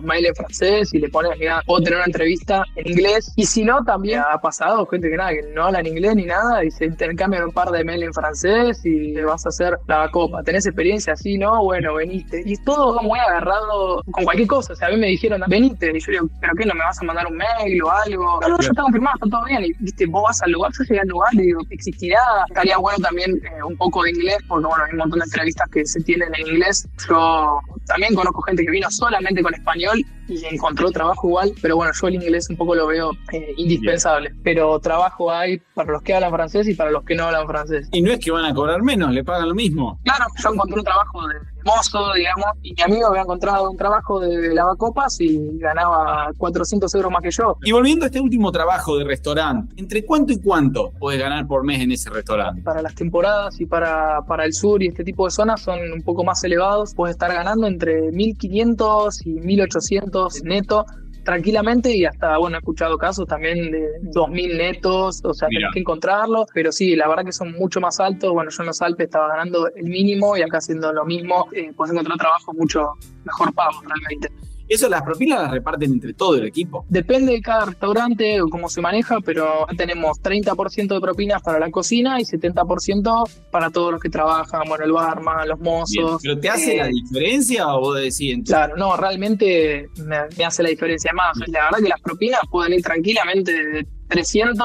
formularlo 0.00 0.10
mail 0.10 0.26
en 0.26 0.34
francés 0.34 0.92
y 0.94 0.98
le 0.98 1.08
pones, 1.08 1.38
mira, 1.38 1.62
puedo 1.66 1.82
tener 1.82 1.98
una 1.98 2.06
entrevista 2.06 2.64
en 2.76 2.88
inglés. 2.88 3.32
Y 3.36 3.46
si 3.46 3.64
no, 3.64 3.84
también 3.84 4.20
ha 4.20 4.40
pasado 4.40 4.86
gente 4.86 5.08
que 5.08 5.16
nada, 5.16 5.30
que 5.30 5.42
no 5.54 5.64
habla 5.64 5.80
en 5.80 5.86
inglés 5.86 6.16
ni 6.16 6.24
nada 6.24 6.64
y 6.64 6.70
se 6.70 6.86
intercambian 6.86 7.44
un 7.44 7.52
par 7.52 7.70
de 7.70 7.84
mail 7.84 8.02
en 8.02 8.12
francés 8.12 8.84
y 8.84 9.12
le 9.12 9.24
vas 9.24 9.46
a 9.46 9.50
hacer 9.50 9.78
la 9.86 10.10
copa. 10.10 10.42
¿Tenés 10.42 10.66
experiencia 10.66 11.12
así? 11.12 11.38
No, 11.38 11.62
bueno, 11.64 11.94
veniste. 11.94 12.42
Y 12.44 12.56
todo 12.58 12.94
va 12.94 13.02
muy 13.02 13.18
agarrado 13.18 14.02
con 14.10 14.24
cualquier 14.24 14.48
cosa. 14.48 14.72
O 14.72 14.76
sea, 14.76 14.88
a 14.88 14.90
mí 14.90 14.96
me 14.96 15.08
dijeron, 15.08 15.42
venite. 15.48 15.92
Y 15.96 16.00
yo 16.00 16.12
digo, 16.12 16.28
¿pero 16.40 16.54
qué? 16.54 16.66
¿No 16.66 16.74
me 16.74 16.84
vas 16.84 17.00
a 17.00 17.04
mandar 17.04 17.26
un 17.26 17.36
mail 17.36 17.82
o 17.82 17.90
algo? 17.90 18.40
No, 18.42 18.48
no, 18.48 18.60
yo 18.60 18.72
tengo 18.72 18.88
firmado, 18.88 19.16
está 19.16 19.36
todo 19.36 19.44
bien. 19.44 19.64
Y 19.64 19.72
viste, 19.80 20.06
vos 20.06 20.24
vas 20.26 20.42
al 20.42 20.52
lugar, 20.52 20.72
yo 20.76 20.84
llegué 20.84 21.00
al 21.00 21.08
lugar 21.08 21.34
y 21.34 21.42
digo, 21.42 21.60
existirá. 21.70 22.20
Estaría 22.48 22.78
bueno 22.78 22.98
también 22.98 23.30
eh, 23.44 23.62
un 23.62 23.76
poco 23.76 24.02
de 24.02 24.10
inglés, 24.10 24.38
porque 24.48 24.66
bueno, 24.66 24.84
hay 24.84 24.92
un 24.92 24.98
montón 24.98 25.18
de 25.20 25.24
entrevistas 25.24 25.68
que 25.70 25.84
se 25.84 26.00
tienen 26.00 26.34
en 26.34 26.46
inglés. 26.46 26.88
Yo 27.08 27.60
también 27.86 28.14
conozco 28.14 28.42
gente 28.42 28.64
que 28.64 28.70
vino 28.70 28.90
solamente 28.90 29.42
con 29.42 29.54
español 29.54 29.89
español 29.94 30.19
y 30.30 30.44
encontró 30.46 30.90
trabajo 30.90 31.28
igual, 31.28 31.52
pero 31.60 31.76
bueno, 31.76 31.92
yo 31.98 32.08
el 32.08 32.14
inglés 32.14 32.48
un 32.50 32.56
poco 32.56 32.74
lo 32.74 32.86
veo 32.86 33.12
eh, 33.32 33.54
indispensable. 33.56 34.34
Pero 34.42 34.78
trabajo 34.78 35.30
hay 35.30 35.58
para 35.74 35.92
los 35.92 36.02
que 36.02 36.14
hablan 36.14 36.30
francés 36.30 36.68
y 36.68 36.74
para 36.74 36.90
los 36.90 37.04
que 37.04 37.14
no 37.14 37.24
hablan 37.24 37.46
francés. 37.46 37.88
Y 37.92 38.02
no 38.02 38.12
es 38.12 38.18
que 38.18 38.30
van 38.30 38.44
a 38.44 38.54
cobrar 38.54 38.82
menos, 38.82 39.12
le 39.12 39.24
pagan 39.24 39.48
lo 39.48 39.54
mismo. 39.54 39.98
Claro, 40.04 40.26
yo 40.42 40.52
encontré 40.52 40.78
un 40.78 40.84
trabajo 40.84 41.26
de 41.26 41.34
mozo, 41.64 42.12
digamos, 42.14 42.46
y 42.62 42.74
mi 42.74 42.82
amigo 42.82 43.08
había 43.08 43.22
encontrado 43.22 43.70
un 43.70 43.76
trabajo 43.76 44.20
de 44.20 44.54
lavacopas 44.54 45.20
y 45.20 45.58
ganaba 45.58 46.30
400 46.36 46.94
euros 46.94 47.12
más 47.12 47.22
que 47.22 47.30
yo. 47.30 47.56
Y 47.62 47.72
volviendo 47.72 48.04
a 48.04 48.06
este 48.06 48.20
último 48.20 48.50
trabajo 48.52 48.96
de 48.98 49.04
restaurante, 49.04 49.74
¿entre 49.76 50.04
cuánto 50.04 50.32
y 50.32 50.40
cuánto 50.40 50.92
puedes 50.98 51.20
ganar 51.20 51.46
por 51.46 51.64
mes 51.64 51.80
en 51.80 51.92
ese 51.92 52.10
restaurante? 52.10 52.62
Para 52.62 52.82
las 52.82 52.94
temporadas 52.94 53.60
y 53.60 53.66
para, 53.66 54.22
para 54.26 54.44
el 54.44 54.52
sur 54.52 54.82
y 54.82 54.88
este 54.88 55.04
tipo 55.04 55.26
de 55.26 55.30
zonas 55.30 55.60
son 55.60 55.78
un 55.92 56.02
poco 56.02 56.24
más 56.24 56.42
elevados, 56.44 56.94
puedes 56.94 57.14
estar 57.14 57.32
ganando 57.32 57.66
entre 57.66 58.10
1500 58.12 59.26
y 59.26 59.30
1800 59.30 60.19
neto 60.44 60.86
tranquilamente 61.24 61.94
y 61.94 62.04
hasta, 62.04 62.38
bueno, 62.38 62.56
he 62.56 62.60
escuchado 62.60 62.98
casos 62.98 63.26
también 63.26 63.70
de 63.70 64.00
2.000 64.02 64.56
netos, 64.56 65.20
o 65.24 65.34
sea, 65.34 65.48
tienes 65.48 65.70
que 65.72 65.80
encontrarlo, 65.80 66.46
pero 66.54 66.72
sí, 66.72 66.96
la 66.96 67.08
verdad 67.08 67.24
que 67.24 67.32
son 67.32 67.52
mucho 67.52 67.80
más 67.80 68.00
altos. 68.00 68.32
Bueno, 68.32 68.50
yo 68.50 68.62
en 68.62 68.66
los 68.68 68.82
Alpes 68.82 69.04
estaba 69.04 69.28
ganando 69.28 69.68
el 69.74 69.84
mínimo 69.84 70.36
y 70.36 70.42
acá 70.42 70.58
haciendo 70.58 70.92
lo 70.92 71.04
mismo, 71.04 71.48
eh, 71.52 71.72
puedes 71.76 71.92
encontrar 71.92 72.18
trabajo 72.18 72.52
mucho 72.54 72.92
mejor 73.24 73.52
pago 73.54 73.80
realmente. 73.82 74.30
Eso 74.70 74.88
las 74.88 75.02
propinas 75.02 75.42
las 75.42 75.50
reparten 75.50 75.92
entre 75.92 76.14
todo 76.14 76.36
el 76.36 76.46
equipo. 76.46 76.86
Depende 76.88 77.32
de 77.32 77.42
cada 77.42 77.66
restaurante 77.66 78.40
o 78.40 78.48
cómo 78.48 78.68
se 78.68 78.80
maneja, 78.80 79.18
pero 79.20 79.66
tenemos 79.76 80.22
30% 80.22 80.94
de 80.94 81.00
propinas 81.00 81.42
para 81.42 81.58
la 81.58 81.72
cocina 81.72 82.20
y 82.20 82.24
70% 82.24 83.28
para 83.50 83.70
todos 83.70 83.90
los 83.90 84.00
que 84.00 84.08
trabajan, 84.08 84.62
bueno, 84.68 84.84
el 84.84 84.92
barman, 84.92 85.48
los 85.48 85.58
mozos. 85.58 86.22
¿Pero 86.22 86.38
te 86.38 86.48
hace 86.48 86.76
la 86.76 86.86
eh, 86.86 86.92
diferencia 86.92 87.66
o 87.74 87.80
vos 87.80 88.00
decís? 88.00 88.38
Claro, 88.46 88.76
no, 88.76 88.96
realmente 88.96 89.88
me, 90.06 90.44
hace 90.44 90.62
la 90.62 90.68
diferencia 90.68 91.12
más. 91.14 91.36
La 91.48 91.64
verdad 91.64 91.78
que 91.82 91.88
las 91.88 92.00
propinas 92.00 92.40
pueden 92.48 92.74
ir 92.74 92.82
tranquilamente 92.82 93.52
de 93.52 93.86
300 94.06 94.56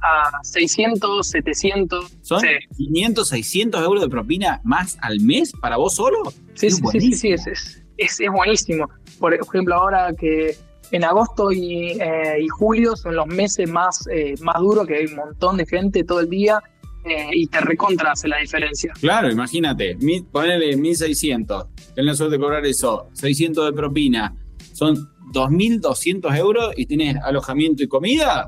a 0.00 0.30
600, 0.44 1.26
700. 1.26 2.18
¿Son 2.22 2.40
500, 2.76 3.28
600 3.28 3.82
euros 3.82 4.00
de 4.00 4.08
propina 4.08 4.60
más 4.62 4.96
al 5.00 5.18
mes 5.20 5.52
para 5.60 5.76
vos 5.76 5.96
solo? 5.96 6.22
Sí, 6.54 6.70
sí, 6.70 6.82
sí, 6.92 7.12
sí, 7.12 7.32
es, 7.32 7.46
es, 7.48 7.83
es, 7.96 8.20
buenísimo. 8.30 8.88
Por 9.18 9.34
ejemplo, 9.34 9.74
ahora 9.74 10.12
que 10.18 10.56
en 10.90 11.04
agosto 11.04 11.50
y, 11.50 11.98
eh, 12.00 12.40
y 12.40 12.48
julio 12.48 12.96
son 12.96 13.16
los 13.16 13.26
meses 13.26 13.68
más, 13.68 14.06
eh, 14.10 14.34
más 14.40 14.56
duros, 14.58 14.86
que 14.86 14.96
hay 14.96 15.06
un 15.06 15.16
montón 15.16 15.56
de 15.56 15.66
gente 15.66 16.04
todo 16.04 16.20
el 16.20 16.28
día 16.28 16.62
eh, 17.04 17.30
y 17.32 17.46
te 17.46 17.60
recontra 17.60 18.12
hace 18.12 18.28
la 18.28 18.38
diferencia. 18.38 18.92
Claro, 19.00 19.30
imagínate, 19.30 19.96
ponele 20.30 20.76
1600, 20.76 21.66
tenés 21.94 22.06
la 22.06 22.14
suerte 22.14 22.36
de 22.36 22.42
cobrar 22.42 22.64
eso, 22.66 23.08
600 23.12 23.66
de 23.66 23.72
propina, 23.72 24.36
son 24.72 25.10
2.200 25.32 26.36
euros 26.38 26.74
y 26.76 26.86
tienes 26.86 27.16
alojamiento 27.22 27.82
y 27.82 27.88
comida. 27.88 28.46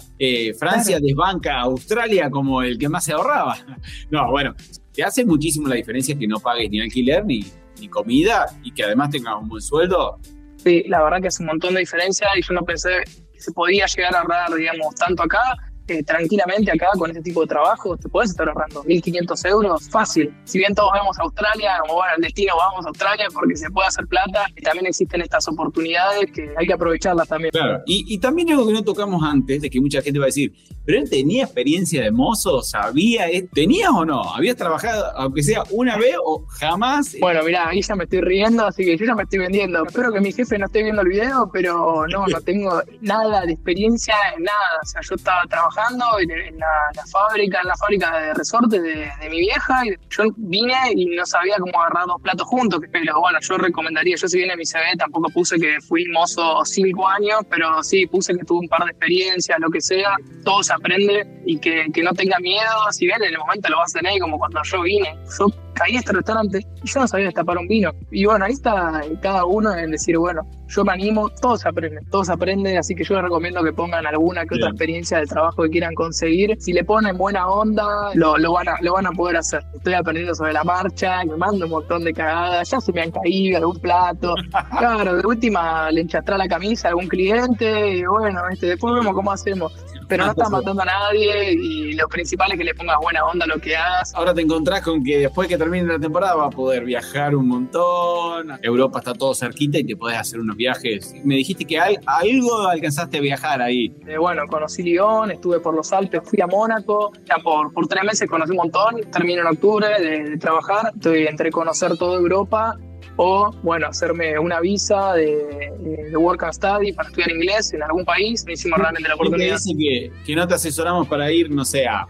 Francia 0.58 1.00
desbanca 1.00 1.56
a 1.58 1.62
Australia 1.62 2.30
como 2.30 2.62
el 2.62 2.78
que 2.78 2.88
más 2.88 3.04
se 3.04 3.12
ahorraba. 3.12 3.56
No, 4.10 4.30
bueno, 4.30 4.54
te 4.92 5.02
hace 5.02 5.24
muchísimo 5.24 5.68
la 5.68 5.74
diferencia 5.74 6.16
que 6.16 6.26
no 6.26 6.38
pagues 6.38 6.70
ni 6.70 6.80
alquiler 6.80 7.24
ni, 7.24 7.44
ni 7.80 7.88
comida 7.88 8.46
y 8.62 8.72
que 8.72 8.84
además 8.84 9.10
tenga 9.10 9.36
un 9.36 9.48
buen 9.48 9.62
sueldo. 9.62 10.18
Sí, 10.56 10.84
la 10.88 11.02
verdad 11.02 11.20
que 11.20 11.28
hace 11.28 11.42
un 11.42 11.48
montón 11.48 11.74
de 11.74 11.80
diferencia 11.80 12.28
y 12.36 12.42
yo 12.42 12.54
no 12.54 12.62
pensé 12.62 13.04
que 13.32 13.40
se 13.40 13.52
podía 13.52 13.86
llegar 13.86 14.14
a 14.14 14.20
ahorrar, 14.20 14.54
digamos, 14.54 14.94
tanto 14.94 15.22
acá 15.22 15.56
tranquilamente 16.04 16.70
acá 16.70 16.88
con 16.98 17.10
este 17.10 17.22
tipo 17.22 17.42
de 17.42 17.46
trabajo 17.46 17.96
te 17.96 18.08
puedes 18.08 18.30
estar 18.30 18.48
ahorrando 18.48 18.82
1.500 18.84 19.48
euros 19.48 19.88
fácil. 19.90 20.34
Si 20.44 20.58
bien 20.58 20.74
todos 20.74 20.90
vamos 20.92 21.18
a 21.18 21.22
Australia, 21.22 21.78
como 21.80 21.94
bueno, 21.94 22.12
el 22.16 22.22
destino 22.22 22.54
vamos 22.56 22.84
a 22.84 22.88
Australia 22.88 23.26
porque 23.32 23.56
se 23.56 23.70
puede 23.70 23.88
hacer 23.88 24.06
plata, 24.06 24.46
y 24.56 24.62
también 24.62 24.86
existen 24.86 25.20
estas 25.20 25.46
oportunidades 25.48 26.30
que 26.32 26.50
hay 26.56 26.66
que 26.66 26.72
aprovecharlas 26.72 27.28
también. 27.28 27.50
Claro, 27.52 27.82
y, 27.86 28.04
y 28.08 28.18
también 28.18 28.50
algo 28.50 28.66
que 28.66 28.72
no 28.72 28.82
tocamos 28.82 29.22
antes, 29.22 29.62
de 29.62 29.70
que 29.70 29.80
mucha 29.80 30.02
gente 30.02 30.18
va 30.18 30.26
a 30.26 30.26
decir, 30.26 30.52
pero 30.84 30.98
él 30.98 31.10
tenía 31.10 31.44
experiencia 31.44 32.02
de 32.02 32.10
mozo, 32.10 32.62
sabía, 32.62 33.26
¿tenías 33.52 33.90
o 33.90 34.04
no? 34.04 34.22
¿Habías 34.34 34.56
trabajado, 34.56 35.16
aunque 35.16 35.42
sea 35.42 35.64
una 35.70 35.96
vez 35.96 36.14
o 36.24 36.44
jamás? 36.46 37.16
Bueno, 37.20 37.42
mira, 37.44 37.68
ahí 37.68 37.82
ya 37.82 37.94
me 37.96 38.04
estoy 38.04 38.20
riendo, 38.20 38.66
así 38.66 38.84
que 38.84 38.96
yo 38.96 39.04
ya 39.04 39.14
me 39.14 39.24
estoy 39.24 39.40
vendiendo. 39.40 39.84
Espero 39.84 40.12
que 40.12 40.20
mi 40.20 40.32
jefe 40.32 40.58
no 40.58 40.66
esté 40.66 40.82
viendo 40.82 41.02
el 41.02 41.08
video, 41.08 41.50
pero 41.52 42.06
no, 42.06 42.26
no 42.26 42.40
tengo 42.40 42.82
nada 43.00 43.42
de 43.42 43.52
experiencia 43.52 44.14
en 44.36 44.44
nada. 44.44 44.80
O 44.82 44.86
sea, 44.86 45.00
yo 45.00 45.16
estaba 45.16 45.42
trabajando 45.46 45.75
en, 46.20 46.58
la, 46.58 47.04
fábrica, 47.10 47.60
en 47.60 47.68
la 47.68 47.76
fábrica 47.76 48.18
de 48.18 48.34
resortes 48.34 48.82
de, 48.82 49.10
mi 49.30 49.40
vieja. 49.40 49.86
Y 49.86 49.90
yo 50.10 50.24
vine 50.36 50.74
y 50.94 51.06
no 51.06 51.26
sabía 51.26 51.56
cómo 51.58 51.80
agarrar 51.80 52.06
dos 52.06 52.20
platos 52.22 52.46
juntos, 52.46 52.80
pero 52.92 53.20
bueno, 53.20 53.38
yo 53.40 53.58
recomendaría, 53.58 54.16
yo 54.16 54.28
si 54.28 54.38
viene 54.38 54.56
mi 54.56 54.64
CV 54.64 54.96
tampoco 54.98 55.28
puse 55.30 55.58
que 55.58 55.80
fui 55.80 56.06
mozo 56.06 56.64
cinco 56.64 57.08
años, 57.08 57.40
pero 57.50 57.82
sí 57.82 58.06
puse 58.06 58.34
que 58.36 58.44
tuve 58.44 58.60
un 58.60 58.68
par 58.68 58.84
de 58.84 58.90
experiencias, 58.90 59.58
lo 59.60 59.70
que 59.70 59.80
sea, 59.80 60.16
todo 60.44 60.62
se 60.62 60.72
aprende 60.72 61.42
y 61.44 61.58
que, 61.58 61.86
que 61.92 62.02
no 62.02 62.12
tenga 62.12 62.38
miedo, 62.40 62.92
si 62.92 63.06
bien 63.06 63.22
en 63.22 63.32
el 63.32 63.38
momento 63.38 63.68
lo 63.68 63.78
vas 63.78 63.94
a 63.94 63.98
tener 64.00 64.20
como 64.20 64.38
cuando 64.38 64.60
yo 64.62 64.82
vine. 64.82 65.16
Yo 65.38 65.46
caí 65.76 65.96
a 65.96 65.98
este 66.00 66.12
restaurante 66.12 66.66
y 66.82 66.88
yo 66.88 67.00
no 67.00 67.06
sabía 67.08 67.26
destapar 67.26 67.58
un 67.58 67.68
vino. 67.68 67.92
Y 68.10 68.24
bueno, 68.24 68.44
ahí 68.44 68.52
está 68.52 69.02
cada 69.20 69.44
uno 69.44 69.74
en 69.74 69.90
decir, 69.90 70.16
bueno, 70.18 70.42
yo 70.68 70.84
me 70.84 70.92
animo, 70.92 71.28
todos 71.40 71.64
aprenden, 71.66 72.04
todos 72.10 72.28
aprenden, 72.28 72.76
así 72.78 72.94
que 72.94 73.04
yo 73.04 73.14
les 73.14 73.24
recomiendo 73.24 73.62
que 73.62 73.72
pongan 73.72 74.06
alguna 74.06 74.44
que 74.46 74.56
otra 74.56 74.70
experiencia 74.70 75.18
de 75.18 75.26
trabajo 75.26 75.62
que 75.62 75.70
quieran 75.70 75.94
conseguir. 75.94 76.56
Si 76.58 76.72
le 76.72 76.84
ponen 76.84 77.16
buena 77.16 77.46
onda, 77.46 77.84
lo, 78.14 78.36
lo, 78.38 78.52
van, 78.52 78.68
a, 78.68 78.76
lo 78.80 78.94
van 78.94 79.06
a 79.06 79.12
poder 79.12 79.36
hacer. 79.36 79.62
Estoy 79.74 79.94
aprendiendo 79.94 80.34
sobre 80.34 80.52
la 80.52 80.64
marcha, 80.64 81.24
me 81.24 81.36
mando 81.36 81.66
un 81.66 81.70
montón 81.70 82.04
de 82.04 82.12
cagadas, 82.12 82.70
ya 82.70 82.80
se 82.80 82.92
me 82.92 83.02
han 83.02 83.10
caído 83.10 83.58
algún 83.58 83.78
plato. 83.78 84.34
Claro, 84.78 85.16
de 85.16 85.26
última 85.26 85.90
le 85.90 86.02
enchastrá 86.02 86.36
la 86.36 86.48
camisa 86.48 86.88
a 86.88 86.90
algún 86.90 87.08
cliente 87.08 87.96
y 87.96 88.04
bueno, 88.04 88.40
este, 88.50 88.66
después 88.66 88.94
vemos 88.94 89.14
cómo 89.14 89.32
hacemos 89.32 89.72
pero 90.08 90.24
no 90.24 90.30
estás 90.30 90.50
matando 90.50 90.82
a 90.82 90.84
nadie 90.84 91.52
y 91.52 91.94
lo 91.94 92.08
principal 92.08 92.52
es 92.52 92.58
que 92.58 92.64
le 92.64 92.74
pongas 92.74 92.96
buena 93.00 93.24
onda 93.24 93.44
a 93.44 93.48
lo 93.48 93.58
que 93.58 93.76
hagas. 93.76 94.14
Ahora 94.14 94.34
te 94.34 94.42
encontrás 94.42 94.82
con 94.82 95.02
que 95.02 95.18
después 95.18 95.48
que 95.48 95.58
termine 95.58 95.86
la 95.86 95.98
temporada 95.98 96.34
va 96.36 96.46
a 96.46 96.50
poder 96.50 96.84
viajar 96.84 97.34
un 97.34 97.48
montón. 97.48 98.58
Europa 98.62 98.98
está 98.98 99.14
todo 99.14 99.34
cerquita 99.34 99.78
y 99.78 99.84
te 99.84 99.96
podés 99.96 100.18
hacer 100.18 100.40
unos 100.40 100.56
viajes. 100.56 101.14
Me 101.24 101.36
dijiste 101.36 101.64
que 101.64 101.78
algo 101.78 102.68
alcanzaste 102.68 103.18
a 103.18 103.20
viajar 103.20 103.62
ahí. 103.62 103.94
Eh, 104.06 104.18
bueno, 104.18 104.46
conocí 104.46 104.82
Lyon, 104.82 105.30
estuve 105.30 105.60
por 105.60 105.74
los 105.74 105.92
Alpes, 105.92 106.22
fui 106.24 106.40
a 106.40 106.46
Mónaco. 106.46 107.12
Ya 107.24 107.36
por, 107.42 107.72
por 107.72 107.86
tres 107.88 108.04
meses 108.04 108.28
conocí 108.28 108.50
un 108.52 108.58
montón. 108.58 109.00
Termino 109.10 109.42
en 109.42 109.48
octubre 109.48 109.88
de, 110.00 110.30
de 110.30 110.38
trabajar. 110.38 110.92
Estoy 110.94 111.26
entre 111.26 111.50
conocer 111.50 111.96
toda 111.96 112.18
Europa 112.18 112.76
o, 113.16 113.50
bueno, 113.62 113.88
hacerme 113.88 114.38
una 114.38 114.60
visa 114.60 115.14
de, 115.14 115.72
de, 115.80 116.16
Work 116.16 116.42
and 116.44 116.52
Study 116.52 116.92
para 116.92 117.08
estudiar 117.08 117.30
inglés 117.30 117.72
en 117.72 117.82
algún 117.82 118.04
país. 118.04 118.44
Me 118.44 118.52
hicimos 118.52 118.78
realmente 118.78 119.08
la 119.08 119.14
oportunidad. 119.14 119.56
dice 119.56 119.74
que, 119.78 120.12
que 120.24 120.36
no 120.36 120.46
te 120.46 120.54
asesoramos 120.54 121.08
para 121.08 121.30
ir, 121.32 121.50
no 121.50 121.64
sé, 121.64 121.86
a 121.86 122.06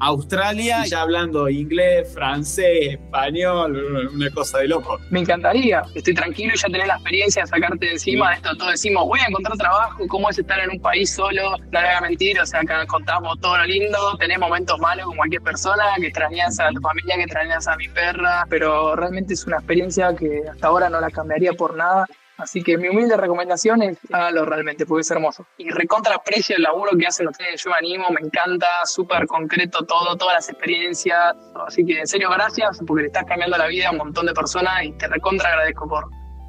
Australia, 0.00 0.84
ya 0.86 1.02
hablando 1.02 1.48
inglés, 1.48 2.12
francés, 2.14 2.94
español, 2.94 4.10
una 4.14 4.30
cosa 4.30 4.58
de 4.58 4.68
loco. 4.68 4.98
Me 5.10 5.20
encantaría. 5.20 5.82
Estoy 5.94 6.14
tranquilo 6.14 6.52
y 6.54 6.58
ya 6.58 6.68
tenés 6.68 6.86
la 6.86 6.94
experiencia 6.94 7.42
de 7.42 7.48
sacarte 7.48 7.86
de 7.86 7.92
encima 7.92 8.30
de 8.30 8.36
esto. 8.36 8.56
Todos 8.56 8.72
decimos, 8.72 9.04
voy 9.06 9.20
a 9.20 9.26
encontrar 9.26 9.56
trabajo, 9.56 10.06
cómo 10.08 10.30
es 10.30 10.38
estar 10.38 10.58
en 10.60 10.70
un 10.70 10.80
país 10.80 11.12
solo. 11.14 11.56
No 11.58 11.80
le 11.80 11.86
voy 11.86 11.96
a 11.96 12.00
mentir, 12.00 12.40
o 12.40 12.46
sea, 12.46 12.60
acá 12.60 12.86
contamos 12.86 13.38
todo 13.40 13.56
lo 13.58 13.64
lindo. 13.64 13.98
Tenés 14.18 14.38
momentos 14.38 14.78
malos 14.78 15.06
como 15.06 15.16
cualquier 15.16 15.42
persona, 15.42 15.84
que 15.96 16.06
extrañas 16.06 16.58
a 16.60 16.70
tu 16.70 16.80
familia, 16.80 17.16
que 17.16 17.22
extrañas 17.22 17.66
a 17.66 17.76
mi 17.76 17.88
perra, 17.88 18.44
pero 18.48 18.94
realmente 18.94 19.34
es 19.34 19.46
una 19.46 19.56
experiencia 19.56 20.14
que 20.14 20.42
hasta 20.50 20.68
ahora 20.68 20.88
no 20.88 21.00
la 21.00 21.10
cambiaría 21.10 21.52
por 21.52 21.76
nada. 21.76 22.06
Así 22.38 22.62
que 22.62 22.78
mi 22.78 22.88
humilde 22.88 23.16
recomendación 23.16 23.82
es 23.82 23.98
hágalo 24.12 24.44
realmente, 24.44 24.86
porque 24.86 25.00
es 25.00 25.10
hermoso. 25.10 25.44
Y 25.58 25.70
recontra 25.70 26.22
precio 26.24 26.54
el 26.56 26.62
laburo 26.62 26.96
que 26.96 27.06
hacen 27.06 27.26
ustedes, 27.26 27.62
yo 27.62 27.70
me 27.70 27.76
animo, 27.76 28.08
me 28.10 28.24
encanta, 28.24 28.68
súper 28.84 29.26
concreto 29.26 29.84
todo, 29.84 30.16
todas 30.16 30.34
las 30.34 30.48
experiencias. 30.48 31.34
Así 31.66 31.84
que 31.84 31.98
en 31.98 32.06
serio, 32.06 32.30
gracias, 32.30 32.80
porque 32.86 33.02
le 33.02 33.06
estás 33.08 33.24
cambiando 33.24 33.58
la 33.58 33.66
vida 33.66 33.88
a 33.88 33.90
un 33.90 33.98
montón 33.98 34.26
de 34.26 34.32
personas 34.32 34.84
y 34.84 34.92
te 34.92 35.08
recontra 35.08 35.48
agradezco 35.48 35.88
por, 35.88 36.04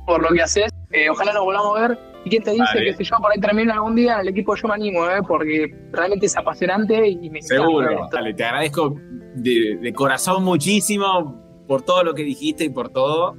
por 0.05 0.21
lo 0.21 0.29
que 0.29 0.43
haces. 0.43 0.71
Eh, 0.91 1.09
ojalá 1.09 1.33
nos 1.33 1.43
volvamos 1.43 1.79
a 1.79 1.87
ver. 1.87 1.99
¿Y 2.23 2.29
quién 2.29 2.43
te 2.43 2.51
dice 2.51 2.83
que 2.83 2.93
si 2.93 3.03
yo 3.03 3.15
por 3.17 3.31
ahí 3.31 3.39
termino 3.39 3.73
algún 3.73 3.95
día 3.95 4.15
en 4.15 4.19
el 4.21 4.27
equipo 4.27 4.55
yo 4.55 4.67
me 4.67 4.75
animo, 4.75 5.09
eh? 5.09 5.21
porque 5.27 5.73
realmente 5.91 6.27
es 6.27 6.37
apasionante 6.37 7.07
y 7.07 7.29
me 7.29 7.41
Seguro, 7.41 8.07
dale, 8.11 8.33
te 8.33 8.43
agradezco 8.43 8.95
de, 9.35 9.93
corazón 9.95 10.43
muchísimo 10.43 11.63
por 11.67 11.81
todo 11.81 12.03
lo 12.03 12.13
que 12.13 12.23
dijiste 12.23 12.65
y 12.65 12.69
por 12.69 12.89
todo. 12.89 13.35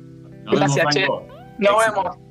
Gracias, 0.50 0.86
Che. 0.94 1.06
Nos 1.58 1.76
vemos. 1.86 2.29